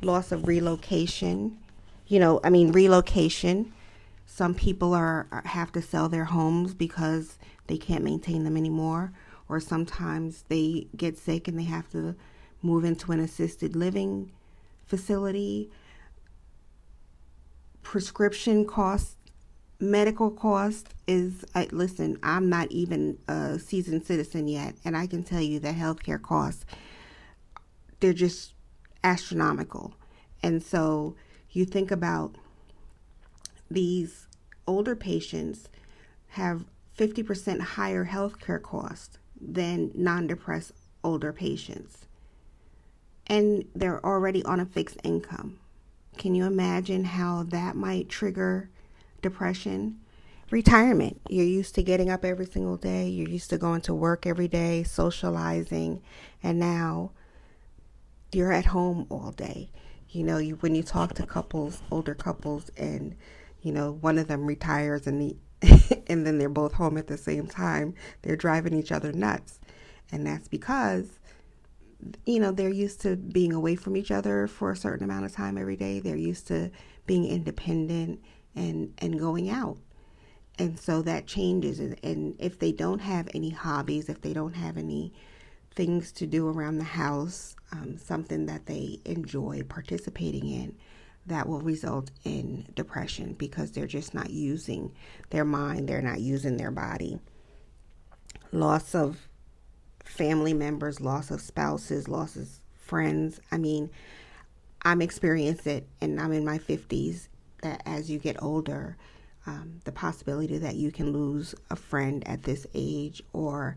loss 0.03 0.33
of 0.33 0.49
relocation. 0.49 1.57
You 2.09 2.19
know, 2.19 2.41
I 2.43 2.51
mean, 2.51 2.73
relocation. 2.73 3.73
Some 4.27 4.55
people 4.55 4.93
are, 4.93 5.29
have 5.45 5.71
to 5.73 5.83
sell 5.83 6.09
their 6.09 6.25
homes 6.25 6.75
because 6.75 7.39
they 7.69 7.79
can't 7.79 8.03
maintain 8.03 8.43
them 8.43 8.57
anymore, 8.57 9.13
or 9.49 9.61
sometimes 9.61 10.45
they 10.49 10.89
get 10.97 11.17
sick 11.17 11.47
and 11.47 11.59
they 11.59 11.65
have 11.65 11.89
to 11.93 12.17
move 12.61 12.85
into 12.85 13.13
an 13.13 13.21
assisted 13.21 13.77
living 13.77 14.33
facility. 14.87 15.71
Prescription 17.83 18.65
costs 18.65 19.17
medical 19.79 20.31
cost 20.31 20.95
is 21.07 21.45
I, 21.55 21.69
listen 21.71 22.19
i'm 22.23 22.49
not 22.49 22.71
even 22.73 23.19
a 23.29 23.59
seasoned 23.59 24.07
citizen 24.07 24.49
yet 24.49 24.75
and 24.85 24.97
i 24.97 25.07
can 25.07 25.23
tell 25.23 25.41
you 25.41 25.61
that 25.61 25.75
healthcare 25.75 26.21
costs 26.21 26.65
they're 28.01 28.15
just 28.15 28.55
astronomical 29.05 29.95
and 30.43 30.63
so 30.63 31.15
you 31.51 31.67
think 31.67 31.91
about 31.91 32.37
these 33.71 34.27
older 34.67 34.97
patients 34.97 35.69
have 36.31 36.65
50% 36.99 37.61
higher 37.61 38.07
healthcare 38.07 38.61
costs 38.63 39.19
than 39.41 39.91
non-depressed 39.95 40.73
older 41.05 41.33
patients 41.33 42.07
and 43.27 43.65
they're 43.75 44.05
already 44.05 44.43
on 44.45 44.61
a 44.61 44.67
fixed 44.67 44.99
income 45.03 45.59
can 46.17 46.35
you 46.35 46.45
imagine 46.45 47.05
how 47.05 47.43
that 47.45 47.77
might 47.77 48.09
trigger 48.09 48.71
depression, 49.21 50.01
retirement. 50.51 51.21
You're 51.29 51.45
used 51.45 51.75
to 51.75 51.83
getting 51.83 52.11
up 52.11 52.25
every 52.25 52.47
single 52.47 52.77
day, 52.77 53.09
you're 53.09 53.29
used 53.29 53.51
to 53.51 53.59
going 53.59 53.83
to 53.83 53.95
work 53.95 54.27
every 54.27 54.49
day, 54.49 54.83
socializing, 54.83 56.03
and 56.43 56.59
now 56.59 57.13
you're 58.33 58.53
at 58.53 58.67
home 58.67 59.07
all 59.11 59.33
day. 59.33 59.71
You 60.11 60.25
know, 60.25 60.39
you 60.39 60.55
when 60.57 60.75
you 60.75 60.83
talk 60.83 61.15
to 61.15 61.27
couples, 61.27 61.83
older 61.91 62.15
couples, 62.15 62.71
and 62.77 63.15
you 63.61 63.73
know 63.73 63.93
one 63.93 64.19
of 64.19 64.29
them 64.29 64.47
retires 64.47 65.07
and 65.07 65.21
the 65.21 65.37
and 66.07 66.27
then 66.27 66.39
they're 66.39 66.49
both 66.49 66.75
home 66.75 66.97
at 66.97 67.07
the 67.07 67.17
same 67.19 67.47
time, 67.47 67.95
they're 68.23 68.37
driving 68.37 68.75
each 68.75 68.93
other 68.93 69.13
nuts. 69.13 69.59
And 70.13 70.27
that's 70.27 70.47
because, 70.49 71.19
you 72.25 72.41
know, 72.41 72.53
they're 72.53 72.69
used 72.69 73.01
to 73.03 73.17
being 73.17 73.53
away 73.53 73.77
from 73.77 73.97
each 73.97 74.11
other 74.11 74.47
for 74.47 74.71
a 74.71 74.77
certain 74.77 75.05
amount 75.05 75.25
of 75.25 75.33
time 75.33 75.57
every 75.59 75.77
day. 75.77 76.01
They're 76.01 76.17
used 76.17 76.47
to 76.49 76.71
being 77.07 77.27
independent 77.27 78.21
and, 78.55 78.93
and 78.99 79.19
going 79.19 79.49
out. 79.51 79.79
And 80.59 80.79
so 80.79 81.03
that 81.03 81.27
changes. 81.27 81.81
And, 81.81 81.99
and 82.03 82.37
if 82.39 82.59
they 82.59 82.73
don't 82.73 83.01
have 83.01 83.29
any 83.35 83.51
hobbies, 83.51 84.09
if 84.09 84.21
they 84.21 84.33
don't 84.33 84.55
have 84.55 84.77
any 84.77 85.13
things 85.75 86.13
to 86.13 86.27
do 86.27 86.49
around 86.49 86.79
the 86.79 86.85
house, 86.85 87.55
um, 87.73 87.99
something 87.99 88.47
that 88.47 88.67
they 88.67 89.01
enjoy 89.05 89.63
participating 89.69 90.49
in, 90.49 90.77
that 91.27 91.49
will 91.49 91.61
result 91.61 92.11
in 92.25 92.67
depression 92.75 93.35
because 93.35 93.73
they're 93.73 93.87
just 93.87 94.15
not 94.15 94.31
using 94.31 94.93
their 95.31 95.45
mind, 95.45 95.89
they're 95.89 96.01
not 96.01 96.21
using 96.21 96.57
their 96.57 96.71
body. 96.71 97.19
Loss 98.53 98.95
of 98.95 99.29
family 100.09 100.55
members, 100.55 101.01
loss 101.01 101.31
of 101.31 101.41
spouses, 101.41 102.09
loss 102.09 102.37
of 102.37 102.49
friends. 102.77 103.41
I 103.51 103.59
mean, 103.59 103.91
I'm 104.83 105.03
experiencing 105.03 105.79
it 105.79 105.89
and 106.01 106.21
I'm 106.21 106.33
in 106.33 106.45
my 106.45 106.59
50s 106.59 107.29
that 107.63 107.83
as 107.87 108.11
you 108.11 108.19
get 108.19 108.43
older, 108.43 108.97
um, 109.47 109.81
the 109.85 109.93
possibility 109.93 110.59
that 110.59 110.77
you 110.77 110.91
can 110.91 111.13
lose 111.13 111.55
a 111.71 111.77
friend 111.77 112.27
at 112.27 112.43
this 112.43 112.67
age 112.75 113.23
or, 113.33 113.77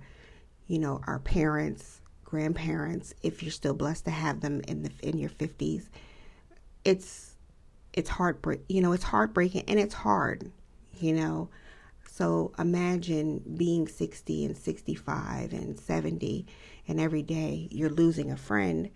you 0.67 0.79
know, 0.79 1.01
our 1.07 1.19
parents, 1.19 2.01
grandparents, 2.23 3.13
if 3.23 3.43
you're 3.43 3.51
still 3.51 3.73
blessed 3.73 4.05
to 4.05 4.11
have 4.11 4.41
them 4.41 4.61
in 4.67 4.83
the 4.83 4.91
in 5.01 5.17
your 5.17 5.29
50s, 5.29 5.89
it's 6.85 7.35
it's 7.93 8.09
heartbreak 8.09 8.61
you 8.69 8.81
know 8.81 8.93
it's 8.93 9.03
heartbreaking 9.03 9.63
and 9.67 9.79
it's 9.79 9.93
hard 9.93 10.51
you 10.99 11.13
know 11.13 11.49
so 12.19 12.51
imagine 12.59 13.41
being 13.55 13.87
60 13.87 14.43
and 14.43 14.57
65 14.57 15.53
and 15.53 15.79
70 15.79 16.45
and 16.85 16.99
every 16.99 17.23
day 17.23 17.69
you're 17.71 17.89
losing 17.89 18.29
a 18.29 18.35
friend 18.35 18.89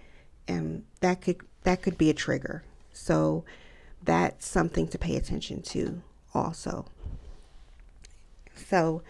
and 0.46 0.84
that 1.00 1.22
could 1.22 1.38
that 1.64 1.82
could 1.82 1.98
be 1.98 2.10
a 2.10 2.14
trigger. 2.14 2.66
So 2.92 3.46
that's 4.04 4.46
something 4.46 4.90
to 4.90 4.98
pay 4.98 5.16
attention 5.16 5.62
to 5.62 6.02
also. 6.34 6.86
So 8.54 9.04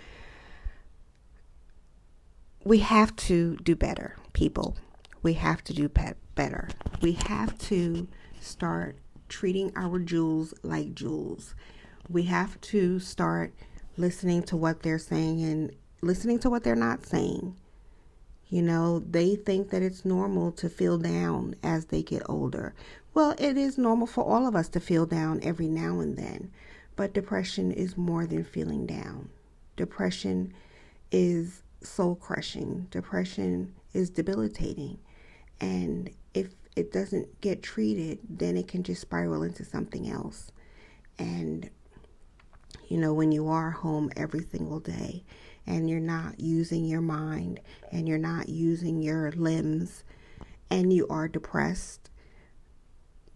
we 2.63 2.79
have 2.81 3.15
to 3.15 3.57
do 3.63 3.75
better 3.75 4.15
people. 4.33 4.77
We 5.23 5.33
have 5.33 5.63
to 5.63 5.73
do 5.73 5.89
better. 5.89 6.69
We 7.01 7.13
have 7.13 7.57
to 7.69 8.07
start 8.39 8.95
treating 9.27 9.73
our 9.75 9.97
jewels 9.97 10.53
like 10.61 10.93
jewels. 10.93 11.55
We 12.07 12.23
have 12.23 12.61
to 12.61 12.99
start 12.99 13.55
listening 13.97 14.43
to 14.43 14.57
what 14.57 14.81
they're 14.83 14.97
saying 14.99 15.43
and 15.43 15.75
listening 16.01 16.39
to 16.39 16.49
what 16.49 16.63
they're 16.63 16.75
not 16.75 17.05
saying. 17.05 17.55
You 18.49 18.61
know, 18.61 18.99
they 18.99 19.35
think 19.35 19.69
that 19.71 19.81
it's 19.81 20.05
normal 20.05 20.51
to 20.53 20.69
feel 20.69 20.97
down 20.97 21.55
as 21.63 21.85
they 21.85 22.03
get 22.03 22.21
older. 22.27 22.73
Well, 23.13 23.35
it 23.39 23.57
is 23.57 23.77
normal 23.77 24.07
for 24.07 24.23
all 24.23 24.47
of 24.47 24.55
us 24.55 24.69
to 24.69 24.79
feel 24.79 25.05
down 25.05 25.39
every 25.43 25.67
now 25.67 25.99
and 25.99 26.17
then, 26.17 26.51
but 26.95 27.13
depression 27.13 27.71
is 27.71 27.97
more 27.97 28.25
than 28.25 28.43
feeling 28.43 28.85
down. 28.85 29.29
Depression 29.75 30.53
is 31.11 31.63
soul 31.81 32.15
crushing, 32.15 32.87
depression 32.91 33.73
is 33.93 34.09
debilitating. 34.09 34.99
And 35.59 36.09
if 36.33 36.49
it 36.75 36.91
doesn't 36.91 37.41
get 37.41 37.61
treated, 37.63 38.19
then 38.29 38.57
it 38.57 38.67
can 38.67 38.83
just 38.83 39.01
spiral 39.01 39.43
into 39.43 39.63
something 39.63 40.09
else. 40.09 40.51
And, 41.17 41.69
you 42.87 42.97
know, 42.97 43.13
when 43.13 43.31
you 43.31 43.47
are 43.47 43.71
home 43.71 44.11
every 44.15 44.43
single 44.43 44.79
day 44.79 45.23
and 45.65 45.89
you're 45.89 45.99
not 45.99 46.39
using 46.39 46.85
your 46.85 47.01
mind 47.01 47.59
and 47.91 48.07
you're 48.07 48.17
not 48.17 48.49
using 48.49 49.01
your 49.01 49.31
limbs 49.31 50.03
and 50.69 50.91
you 50.91 51.07
are 51.07 51.27
depressed, 51.27 52.09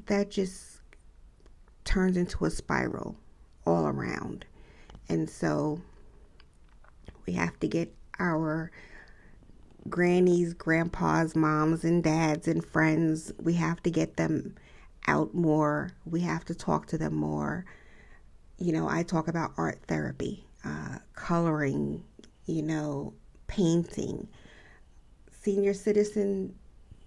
that 0.08 0.30
just 0.30 0.82
turns 1.84 2.18
into 2.18 2.46
a 2.46 2.50
spiral 2.50 3.18
all 3.66 3.88
around. 3.88 4.46
And 5.10 5.30
so 5.30 5.82
we 7.26 7.34
have 7.34 7.60
to 7.60 7.68
get 7.68 7.94
our 8.20 8.72
grannies, 9.90 10.54
grandpas, 10.54 11.36
moms, 11.36 11.84
and 11.84 12.04
dads, 12.04 12.48
and 12.48 12.64
friends. 12.64 13.32
We 13.40 13.54
have 13.54 13.82
to 13.84 13.90
get 13.90 14.18
them 14.18 14.56
out 15.08 15.34
more. 15.34 15.92
We 16.06 16.22
have 16.22 16.44
to 16.46 16.56
talk 16.56 16.88
to 16.88 16.98
them 16.98 17.16
more. 17.16 17.66
You 18.60 18.74
know, 18.74 18.88
I 18.90 19.04
talk 19.04 19.28
about 19.28 19.52
art 19.58 19.80
therapy, 19.88 20.46
uh, 20.66 20.98
coloring, 21.14 22.04
you 22.46 22.64
know, 22.64 23.14
painting, 23.48 24.28
senior 25.32 25.74
citizen 25.74 26.56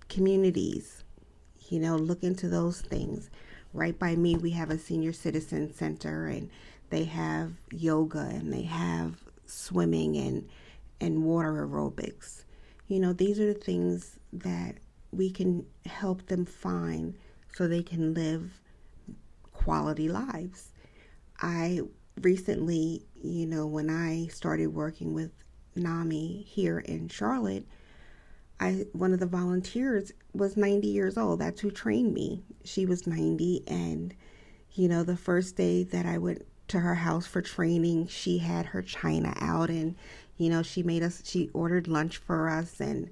communities. 0.09 1.03
You 1.69 1.81
know, 1.81 1.97
look 1.97 2.23
into 2.23 2.49
those 2.49 2.81
things. 2.81 3.31
Right 3.73 3.99
by 3.99 4.17
me, 4.17 4.37
we 4.37 4.51
have 4.51 4.71
a 4.71 4.79
senior 4.79 5.13
citizen 5.13 5.73
center, 5.73 6.27
and 6.27 6.51
they 6.91 7.05
have 7.05 7.53
yoga, 7.73 8.21
and 8.21 8.53
they 8.53 8.63
have 8.63 9.17
swimming, 9.47 10.17
and 10.17 10.49
and 11.01 11.25
water 11.25 11.67
aerobics. 11.67 12.45
You 12.89 13.01
know, 13.01 13.13
these 13.13 13.39
are 13.41 13.47
the 13.53 13.55
things 13.59 14.19
that 14.33 14.77
we 15.13 15.31
can 15.31 15.67
help 15.87 16.27
them 16.27 16.45
find 16.45 17.15
so 17.55 17.67
they 17.67 17.83
can 17.83 18.15
live 18.15 18.61
quality 19.53 20.09
lives. 20.09 20.70
I 21.41 21.81
recently, 22.21 23.07
you 23.23 23.47
know, 23.47 23.67
when 23.67 23.91
I 23.91 24.27
started 24.29 24.69
working 24.69 25.15
with 25.15 25.31
NAMI 25.77 26.43
here 26.47 26.81
in 26.81 27.09
Charlotte, 27.09 27.67
I 28.59 28.85
one 28.93 29.13
of 29.13 29.21
the 29.21 29.27
volunteers 29.27 30.13
was 30.35 30.57
90 30.57 30.87
years 30.87 31.17
old. 31.17 31.41
That's 31.41 31.61
who 31.61 31.71
trained 31.71 32.13
me. 32.13 32.45
She 32.65 32.85
was 32.87 33.07
90 33.07 33.65
and 33.67 34.15
you 34.73 34.89
know, 34.89 35.03
the 35.03 35.17
first 35.17 35.57
day 35.57 35.83
that 35.85 36.07
I 36.07 36.19
went 36.19 36.47
to 36.69 36.79
her 36.79 36.95
house 36.95 37.27
for 37.27 37.43
training, 37.43 38.07
she 38.07 38.39
had 38.39 38.67
her 38.67 38.83
china 38.83 39.35
out 39.41 39.71
and 39.71 39.97
you 40.37 40.49
know, 40.49 40.63
she 40.63 40.83
made 40.83 41.03
us, 41.03 41.23
she 41.27 41.51
ordered 41.53 41.87
lunch 41.87 42.17
for 42.17 42.49
us 42.49 42.81
and, 42.81 43.11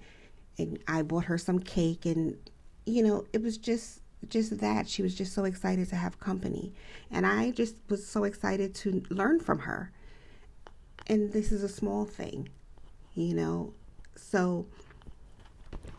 and 0.57 0.79
I 0.89 1.03
bought 1.03 1.27
her 1.27 1.37
some 1.37 1.59
cake 1.59 2.07
and, 2.07 2.39
you 2.87 3.03
know, 3.03 3.27
it 3.35 3.43
was 3.43 3.59
just, 3.59 4.01
just 4.29 4.59
that. 4.59 4.89
She 4.89 5.03
was 5.03 5.15
just 5.15 5.33
so 5.33 5.45
excited 5.45 5.89
to 5.91 5.97
have 5.97 6.21
company. 6.21 6.75
And 7.11 7.27
I 7.27 7.51
just 7.51 7.77
was 7.89 8.07
so 8.07 8.25
excited 8.25 8.75
to 8.77 9.03
learn 9.11 9.41
from 9.41 9.61
her. 9.61 9.93
And 11.07 11.33
this 11.33 11.53
is 11.53 11.63
a 11.63 11.69
small 11.69 12.05
thing, 12.05 12.49
you 13.15 13.35
know. 13.35 13.73
So 14.17 14.67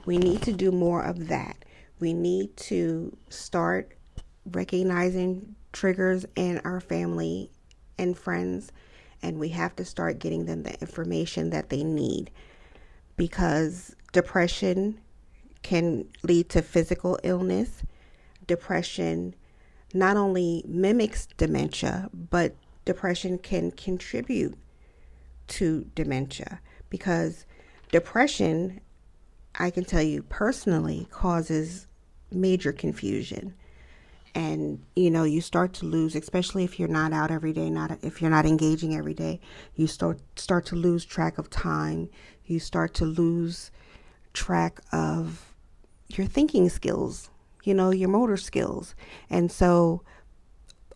we 0.06 0.18
need 0.18 0.42
to 0.44 0.54
do 0.54 0.72
more 0.72 1.04
of 1.04 1.28
that. 1.28 1.66
We 2.00 2.14
need 2.14 2.56
to 2.58 3.16
start 3.30 3.96
recognizing 4.46 5.56
triggers 5.72 6.26
in 6.36 6.60
our 6.64 6.80
family 6.80 7.52
and 7.98 8.18
friends 8.18 8.72
and 9.22 9.40
we 9.40 9.50
have 9.50 9.76
to 9.76 9.86
start 9.86 10.20
getting 10.20 10.46
them 10.46 10.64
the 10.64 10.80
information 10.80 11.50
that 11.50 11.70
they 11.70 11.84
need 11.84 12.32
because 13.18 13.96
depression 14.14 15.00
can 15.62 16.08
lead 16.24 16.50
to 16.50 16.62
physical 16.62 17.20
illness. 17.24 17.84
Depression 18.50 19.36
not 19.94 20.18
only 20.18 20.64
mimics 20.68 21.28
dementia, 21.38 22.10
but 22.12 22.56
depression 22.84 23.38
can 23.38 23.70
contribute 23.70 24.58
to 25.48 25.86
dementia 25.94 26.60
because 26.90 27.46
depression, 27.92 28.82
I 29.54 29.70
can 29.70 29.86
tell 29.86 30.02
you 30.02 30.24
personally, 30.24 31.08
causes 31.12 31.86
major 32.32 32.72
confusion. 32.72 33.54
And 34.34 34.84
you 34.96 35.12
know 35.12 35.24
you 35.24 35.42
start 35.42 35.74
to 35.74 35.86
lose 35.86 36.16
especially 36.16 36.64
if 36.64 36.80
you're 36.80 36.88
not 36.88 37.14
out 37.14 37.32
every 37.32 37.52
day 37.52 37.70
not 37.70 37.98
if 38.04 38.22
you're 38.22 38.30
not 38.30 38.46
engaging 38.46 38.96
every 38.96 39.16
day 39.16 39.40
you 39.76 39.88
start 39.88 40.20
start 40.36 40.68
to 40.68 40.76
lose 40.76 41.04
track 41.06 41.38
of 41.38 41.50
time. 41.52 42.10
You 42.46 42.60
start 42.60 42.96
to 42.96 43.06
lose 43.06 43.70
track 44.34 44.80
of 44.92 45.54
your 46.08 46.26
thinking 46.26 46.70
skills 46.70 47.30
you 47.64 47.74
know 47.74 47.92
your 47.92 48.10
motor 48.10 48.38
skills 48.38 48.96
and 49.30 49.52
so 49.52 50.02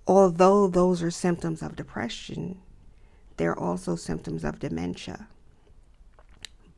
although 0.07 0.67
those 0.67 1.01
are 1.01 1.11
symptoms 1.11 1.61
of 1.61 1.75
depression 1.75 2.59
they're 3.37 3.57
also 3.57 3.95
symptoms 3.95 4.43
of 4.43 4.59
dementia 4.59 5.27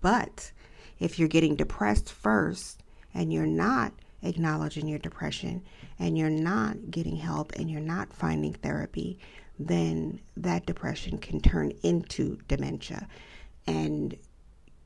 but 0.02 0.52
if 1.00 1.18
you're 1.20 1.28
getting 1.28 1.56
depressed 1.56 2.12
first 2.12 2.84
and 3.14 3.34
you're 3.34 3.48
not 3.48 3.94
acknowledging 4.22 4.88
your 4.88 5.00
depression 5.00 5.64
and 6.00 6.18
you're 6.18 6.30
not 6.30 6.92
getting 6.92 7.16
help 7.16 7.54
and 7.54 7.70
you're 7.70 7.82
not 7.82 8.14
finding 8.14 8.54
therapy, 8.54 9.18
then 9.58 10.20
that 10.36 10.66
depression 10.66 11.18
can 11.18 11.40
turn 11.40 11.72
into 11.84 12.38
dementia. 12.48 13.08
And, 13.68 14.18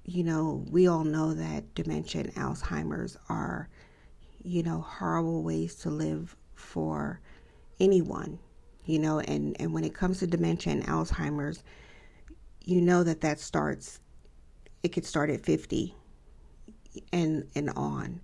you 0.05 0.23
know, 0.23 0.65
we 0.69 0.87
all 0.87 1.03
know 1.03 1.33
that 1.33 1.73
dementia 1.75 2.21
and 2.21 2.35
Alzheimer's 2.35 3.17
are, 3.29 3.67
you 4.43 4.63
know, 4.63 4.81
horrible 4.81 5.43
ways 5.43 5.75
to 5.75 5.89
live 5.89 6.35
for 6.55 7.19
anyone, 7.79 8.39
you 8.85 8.99
know, 8.99 9.19
and, 9.19 9.55
and 9.59 9.73
when 9.73 9.83
it 9.83 9.93
comes 9.93 10.19
to 10.19 10.27
dementia 10.27 10.73
and 10.73 10.85
Alzheimer's, 10.85 11.63
you 12.63 12.81
know 12.81 13.03
that 13.03 13.21
that 13.21 13.39
starts, 13.39 13.99
it 14.83 14.89
could 14.89 15.05
start 15.05 15.29
at 15.29 15.45
50 15.45 15.95
and, 17.11 17.47
and 17.55 17.69
on. 17.71 18.19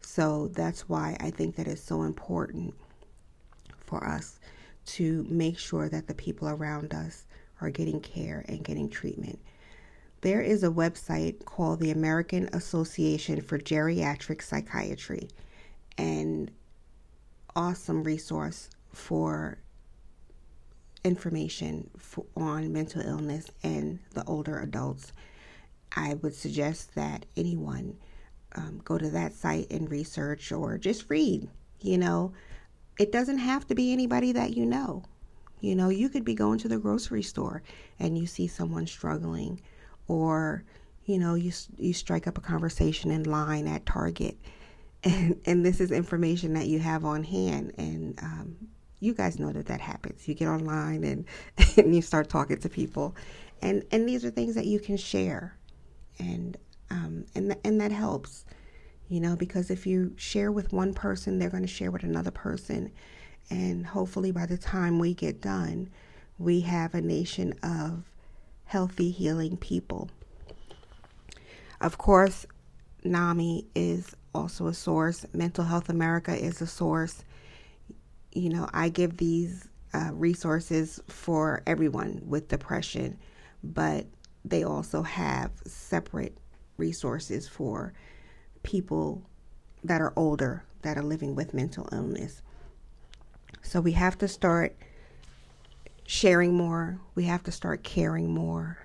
So 0.00 0.48
that's 0.48 0.88
why 0.88 1.16
I 1.20 1.30
think 1.30 1.56
that 1.56 1.66
it's 1.66 1.82
so 1.82 2.02
important 2.02 2.74
for 3.80 4.04
us 4.04 4.38
to 4.86 5.26
make 5.28 5.58
sure 5.58 5.88
that 5.88 6.06
the 6.06 6.14
people 6.14 6.48
around 6.48 6.94
us 6.94 7.26
are 7.60 7.70
getting 7.70 8.00
care 8.00 8.44
and 8.48 8.62
getting 8.62 8.88
treatment. 8.88 9.38
There 10.20 10.40
is 10.40 10.64
a 10.64 10.68
website 10.68 11.44
called 11.44 11.80
the 11.80 11.90
American 11.90 12.48
Association 12.52 13.40
for 13.40 13.58
Geriatric 13.58 14.42
Psychiatry, 14.42 15.28
and 15.98 16.50
awesome 17.54 18.02
resource 18.04 18.68
for 18.92 19.58
information 21.04 21.88
for, 21.96 22.24
on 22.36 22.72
mental 22.72 23.00
illness 23.00 23.50
and 23.62 23.98
the 24.14 24.24
older 24.24 24.58
adults. 24.60 25.12
I 25.94 26.14
would 26.14 26.34
suggest 26.34 26.94
that 26.96 27.24
anyone 27.36 27.96
um, 28.56 28.80
go 28.84 28.98
to 28.98 29.10
that 29.10 29.32
site 29.32 29.70
and 29.70 29.90
research 29.90 30.50
or 30.52 30.78
just 30.78 31.08
read. 31.08 31.48
You 31.80 31.98
know, 31.98 32.32
it 32.98 33.12
doesn't 33.12 33.38
have 33.38 33.66
to 33.68 33.74
be 33.74 33.92
anybody 33.92 34.32
that 34.32 34.56
you 34.56 34.66
know. 34.66 35.04
You 35.60 35.74
know, 35.74 35.88
you 35.88 36.08
could 36.08 36.24
be 36.24 36.34
going 36.34 36.58
to 36.60 36.68
the 36.68 36.78
grocery 36.78 37.22
store 37.22 37.62
and 37.98 38.18
you 38.18 38.26
see 38.26 38.46
someone 38.46 38.86
struggling, 38.86 39.60
or 40.08 40.64
you 41.06 41.18
know, 41.18 41.34
you 41.34 41.52
you 41.78 41.92
strike 41.92 42.26
up 42.26 42.36
a 42.36 42.42
conversation 42.42 43.10
in 43.10 43.24
line 43.24 43.66
at 43.66 43.86
Target, 43.86 44.36
and 45.06 45.40
and 45.46 45.64
this 45.64 45.80
is 45.80 45.92
information 45.92 46.54
that 46.54 46.66
you 46.66 46.80
have 46.80 47.04
on 47.04 47.22
hand, 47.22 47.72
and 47.78 48.18
um, 48.20 48.56
you 48.98 49.14
guys 49.14 49.38
know 49.38 49.52
that 49.52 49.66
that 49.66 49.80
happens. 49.80 50.26
You 50.26 50.34
get 50.34 50.48
online 50.48 51.04
and 51.04 51.24
and 51.76 51.94
you 51.94 52.02
start 52.02 52.28
talking 52.28 52.58
to 52.58 52.68
people, 52.68 53.14
and 53.62 53.84
and 53.92 54.08
these 54.08 54.24
are 54.24 54.30
things 54.30 54.56
that 54.56 54.66
you 54.66 54.80
can 54.80 54.96
share, 54.96 55.56
and 56.18 56.56
um, 56.90 57.24
and 57.36 57.50
th- 57.50 57.60
and 57.64 57.80
that 57.80 57.92
helps, 57.92 58.44
you 59.08 59.20
know, 59.20 59.36
because 59.36 59.70
if 59.70 59.86
you 59.86 60.12
share 60.16 60.50
with 60.50 60.72
one 60.72 60.92
person, 60.92 61.38
they're 61.38 61.50
going 61.50 61.62
to 61.62 61.68
share 61.68 61.92
with 61.92 62.02
another 62.02 62.32
person, 62.32 62.90
and 63.48 63.86
hopefully 63.86 64.32
by 64.32 64.46
the 64.46 64.58
time 64.58 64.98
we 64.98 65.14
get 65.14 65.40
done, 65.40 65.88
we 66.36 66.62
have 66.62 66.94
a 66.94 67.00
nation 67.00 67.54
of 67.62 68.02
healthy, 68.64 69.12
healing 69.12 69.56
people. 69.56 70.10
Of 71.80 71.96
course, 71.96 72.46
NAMI 73.04 73.66
is 73.76 74.16
also 74.36 74.66
a 74.66 74.74
source. 74.74 75.26
Mental 75.32 75.64
Health 75.64 75.88
America 75.88 76.34
is 76.36 76.60
a 76.60 76.66
source. 76.66 77.24
You 78.32 78.50
know, 78.50 78.68
I 78.72 78.90
give 78.90 79.16
these 79.16 79.68
uh, 79.94 80.10
resources 80.12 81.00
for 81.08 81.62
everyone 81.66 82.20
with 82.24 82.48
depression, 82.48 83.18
but 83.64 84.06
they 84.44 84.62
also 84.62 85.02
have 85.02 85.50
separate 85.66 86.36
resources 86.76 87.48
for 87.48 87.94
people 88.62 89.22
that 89.82 90.00
are 90.00 90.12
older 90.16 90.64
that 90.82 90.98
are 90.98 91.02
living 91.02 91.34
with 91.34 91.54
mental 91.54 91.88
illness. 91.90 92.42
So 93.62 93.80
we 93.80 93.92
have 93.92 94.18
to 94.18 94.28
start 94.28 94.76
sharing 96.06 96.54
more. 96.54 97.00
We 97.14 97.24
have 97.24 97.42
to 97.44 97.52
start 97.52 97.82
caring 97.82 98.32
more. 98.32 98.78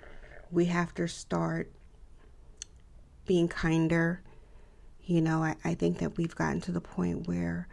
We 0.50 0.66
have 0.66 0.94
to 0.96 1.08
start 1.08 1.72
being 3.28 3.48
kinder. 3.48 4.22
You 5.12 5.20
know, 5.20 5.44
I, 5.44 5.58
I 5.66 5.74
think 5.74 5.98
that 5.98 6.16
we've 6.16 6.34
gotten 6.34 6.62
to 6.62 6.72
the 6.72 6.80
point 6.80 7.28
where 7.28 7.68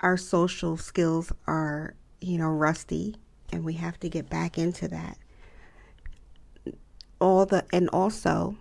our 0.00 0.16
social 0.16 0.78
skills 0.78 1.30
are, 1.46 1.92
you 2.22 2.38
know, 2.38 2.48
rusty 2.48 3.16
and 3.52 3.62
we 3.62 3.74
have 3.74 4.00
to 4.00 4.08
get 4.08 4.30
back 4.30 4.56
into 4.56 4.88
that. 4.88 5.18
All 7.20 7.44
the, 7.44 7.66
and 7.74 7.90
also, 7.90 8.56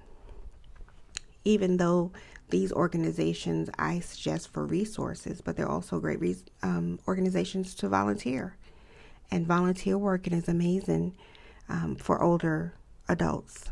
even 1.45 1.77
though 1.77 2.11
these 2.49 2.73
organizations 2.73 3.69
I 3.79 4.01
suggest 4.01 4.51
for 4.51 4.65
resources, 4.65 5.39
but 5.39 5.55
they're 5.55 5.71
also 5.71 6.01
great 6.01 6.19
re- 6.19 6.35
um, 6.61 6.99
organizations 7.07 7.73
to 7.75 7.87
volunteer. 7.87 8.57
And 9.31 9.47
volunteer 9.47 9.97
working 9.97 10.33
is 10.33 10.49
amazing 10.49 11.15
um, 11.69 11.95
for 11.95 12.21
older 12.21 12.73
adults. 13.07 13.69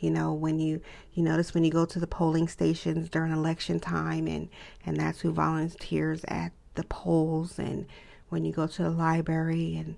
You 0.00 0.10
know, 0.10 0.32
when 0.32 0.58
you 0.58 0.80
you 1.12 1.22
notice 1.22 1.54
when 1.54 1.64
you 1.64 1.70
go 1.70 1.84
to 1.84 1.98
the 1.98 2.06
polling 2.06 2.48
stations 2.48 3.08
during 3.08 3.32
election 3.32 3.80
time, 3.80 4.26
and 4.26 4.48
and 4.86 4.96
that's 4.96 5.20
who 5.20 5.32
volunteers 5.32 6.24
at 6.28 6.52
the 6.74 6.84
polls, 6.84 7.58
and 7.58 7.86
when 8.28 8.44
you 8.44 8.52
go 8.52 8.66
to 8.66 8.82
the 8.82 8.90
library, 8.90 9.76
and 9.76 9.96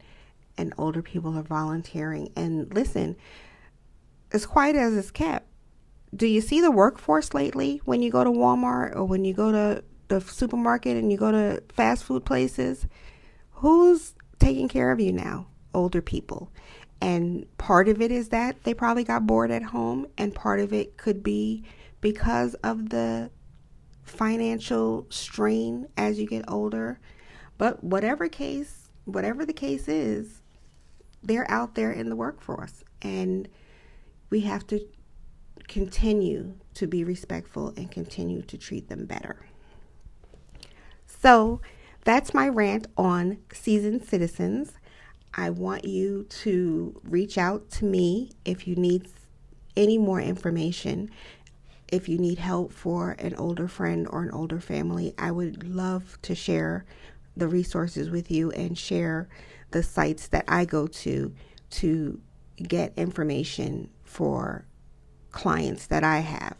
and 0.56 0.72
older 0.78 1.02
people 1.02 1.36
are 1.36 1.42
volunteering. 1.42 2.32
And 2.36 2.72
listen, 2.74 3.16
as 4.32 4.46
quiet 4.46 4.76
as 4.76 4.96
it's 4.96 5.10
kept, 5.10 5.46
do 6.14 6.26
you 6.26 6.40
see 6.40 6.60
the 6.60 6.70
workforce 6.70 7.34
lately 7.34 7.80
when 7.84 8.02
you 8.02 8.10
go 8.10 8.24
to 8.24 8.30
Walmart 8.30 8.96
or 8.96 9.04
when 9.04 9.24
you 9.24 9.32
go 9.34 9.52
to 9.52 9.84
the 10.08 10.20
supermarket 10.20 10.96
and 10.96 11.10
you 11.10 11.18
go 11.18 11.30
to 11.30 11.62
fast 11.72 12.04
food 12.04 12.24
places? 12.24 12.86
Who's 13.52 14.14
taking 14.38 14.68
care 14.68 14.90
of 14.90 15.00
you 15.00 15.12
now? 15.12 15.46
Older 15.72 16.02
people. 16.02 16.50
And 17.00 17.46
part 17.56 17.88
of 17.88 18.00
it 18.02 18.12
is 18.12 18.28
that 18.28 18.64
they 18.64 18.74
probably 18.74 19.04
got 19.04 19.26
bored 19.26 19.50
at 19.50 19.62
home, 19.62 20.06
and 20.18 20.34
part 20.34 20.60
of 20.60 20.72
it 20.72 20.96
could 20.96 21.22
be 21.22 21.64
because 22.00 22.54
of 22.56 22.90
the 22.90 23.30
financial 24.02 25.06
strain 25.08 25.86
as 25.96 26.18
you 26.18 26.26
get 26.26 26.44
older. 26.48 27.00
But 27.56 27.82
whatever 27.82 28.28
case, 28.28 28.90
whatever 29.04 29.46
the 29.46 29.52
case 29.52 29.88
is, 29.88 30.42
they're 31.22 31.50
out 31.50 31.74
there 31.74 31.92
in 31.92 32.08
the 32.08 32.16
workforce, 32.16 32.84
and 33.00 33.48
we 34.30 34.40
have 34.40 34.66
to 34.68 34.86
continue 35.68 36.54
to 36.74 36.86
be 36.86 37.04
respectful 37.04 37.72
and 37.76 37.90
continue 37.90 38.42
to 38.42 38.58
treat 38.58 38.88
them 38.88 39.06
better. 39.06 39.46
So 41.06 41.60
that's 42.04 42.34
my 42.34 42.48
rant 42.48 42.86
on 42.96 43.38
seasoned 43.52 44.04
citizens. 44.04 44.72
I 45.34 45.50
want 45.50 45.84
you 45.84 46.24
to 46.24 47.00
reach 47.04 47.38
out 47.38 47.70
to 47.72 47.84
me 47.84 48.32
if 48.44 48.66
you 48.66 48.74
need 48.76 49.08
any 49.76 49.98
more 49.98 50.20
information. 50.20 51.10
If 51.88 52.08
you 52.08 52.18
need 52.18 52.38
help 52.38 52.72
for 52.72 53.12
an 53.18 53.34
older 53.36 53.68
friend 53.68 54.06
or 54.10 54.22
an 54.22 54.30
older 54.30 54.60
family, 54.60 55.14
I 55.18 55.30
would 55.30 55.68
love 55.68 56.18
to 56.22 56.34
share 56.34 56.84
the 57.36 57.48
resources 57.48 58.10
with 58.10 58.30
you 58.30 58.50
and 58.50 58.76
share 58.76 59.28
the 59.70 59.82
sites 59.82 60.28
that 60.28 60.44
I 60.48 60.64
go 60.64 60.86
to 60.86 61.32
to 61.70 62.20
get 62.56 62.92
information 62.96 63.90
for 64.04 64.66
clients 65.30 65.86
that 65.86 66.04
I 66.04 66.18
have. 66.18 66.56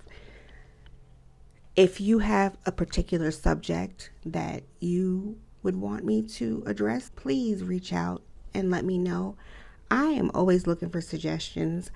If 1.77 2.01
you 2.01 2.21
have 2.21 2.57
a 2.67 2.73
particular 2.73 3.31
subject 3.31 4.11
that 4.25 4.63
you 4.81 5.39
would 5.63 5.77
want 5.77 6.05
me 6.05 6.23
to 6.23 6.63
address, 6.67 7.11
please 7.15 7.63
reach 7.63 7.93
out 7.93 8.23
and 8.55 8.71
let 8.71 8.85
me 8.85 8.99
know. 8.99 9.37
I 9.91 10.07
am 10.07 10.31
always 10.35 10.67
looking 10.67 10.91
for 10.91 11.01
suggestions 11.01 11.91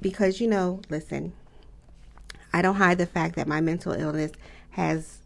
because, 0.00 0.40
you 0.40 0.48
know, 0.48 0.80
listen, 0.88 1.32
I 2.52 2.62
don't 2.62 2.76
hide 2.76 2.98
the 2.98 3.06
fact 3.06 3.36
that 3.36 3.48
my 3.48 3.60
mental 3.60 3.92
illness 3.92 4.32
has 4.70 5.18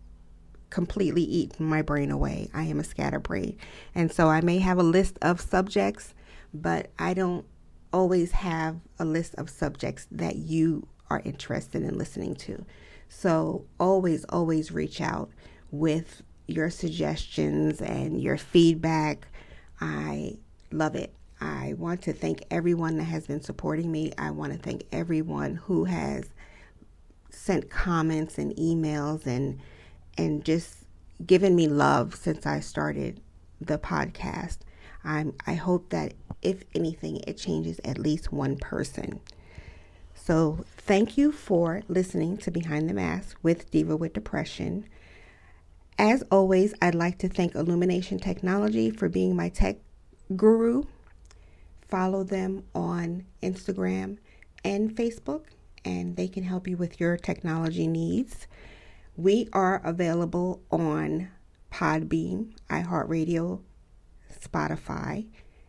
completely 0.70 1.22
eaten 1.22 1.66
my 1.66 1.82
brain 1.82 2.10
away. 2.10 2.48
I 2.54 2.62
am 2.64 2.80
a 2.80 2.84
scatterbrain. 2.84 3.58
And 3.94 4.10
so 4.10 4.28
I 4.28 4.40
may 4.40 4.58
have 4.58 4.78
a 4.78 4.84
list 4.84 5.18
of 5.20 5.40
subjects, 5.40 6.14
but 6.54 6.90
I 6.98 7.12
don't 7.14 7.44
always 7.92 8.32
have 8.32 8.76
a 8.98 9.04
list 9.04 9.34
of 9.34 9.50
subjects 9.50 10.06
that 10.12 10.36
you 10.36 10.86
are 11.10 11.22
interested 11.24 11.82
in 11.82 11.98
listening 11.98 12.36
to. 12.36 12.64
So 13.08 13.66
always, 13.78 14.24
always 14.26 14.70
reach 14.70 15.00
out 15.00 15.30
with 15.72 16.22
your 16.46 16.70
suggestions 16.70 17.80
and 17.80 18.20
your 18.20 18.36
feedback. 18.36 19.26
I 19.80 20.38
love 20.72 20.94
it. 20.94 21.12
I 21.40 21.74
want 21.78 22.02
to 22.02 22.12
thank 22.12 22.44
everyone 22.50 22.98
that 22.98 23.04
has 23.04 23.26
been 23.26 23.40
supporting 23.40 23.90
me. 23.90 24.12
I 24.18 24.30
want 24.30 24.52
to 24.52 24.58
thank 24.58 24.84
everyone 24.92 25.56
who 25.56 25.84
has 25.84 26.24
sent 27.30 27.70
comments 27.70 28.38
and 28.38 28.54
emails 28.56 29.26
and 29.26 29.60
and 30.18 30.44
just 30.44 30.84
given 31.24 31.54
me 31.54 31.68
love 31.68 32.14
since 32.14 32.44
I 32.44 32.60
started 32.60 33.20
the 33.60 33.78
podcast. 33.78 34.58
I'm 35.02 35.34
I 35.46 35.54
hope 35.54 35.90
that 35.90 36.14
if 36.42 36.64
anything, 36.74 37.20
it 37.26 37.36
changes 37.36 37.80
at 37.84 37.98
least 37.98 38.32
one 38.32 38.56
person. 38.56 39.20
So, 40.14 40.64
thank 40.76 41.16
you 41.16 41.32
for 41.32 41.82
listening 41.88 42.36
to 42.38 42.50
Behind 42.50 42.88
the 42.88 42.94
Mask 42.94 43.38
with 43.42 43.70
Diva 43.70 43.96
with 43.96 44.12
Depression. 44.12 44.86
As 45.98 46.22
always, 46.30 46.74
I'd 46.80 46.94
like 46.94 47.18
to 47.18 47.28
thank 47.28 47.54
Illumination 47.54 48.18
Technology 48.18 48.90
for 48.90 49.08
being 49.08 49.34
my 49.34 49.48
tech 49.48 49.76
guru. 50.36 50.84
Follow 51.88 52.22
them 52.22 52.64
on 52.74 53.24
Instagram 53.42 54.18
and 54.64 54.94
Facebook, 54.94 55.46
and 55.84 56.16
they 56.16 56.28
can 56.28 56.44
help 56.44 56.68
you 56.68 56.76
with 56.76 57.00
your 57.00 57.16
technology 57.16 57.86
needs. 57.86 58.46
We 59.16 59.48
are 59.52 59.80
available 59.84 60.62
on 60.70 61.28
Podbean, 61.72 62.52
iHeartRadio, 62.68 63.60
Spotify, 64.32 65.26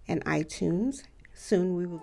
and 0.08 0.24
iTunes. 0.26 1.04
Soon 1.34 1.76
we 1.76 1.86
will. 1.88 2.02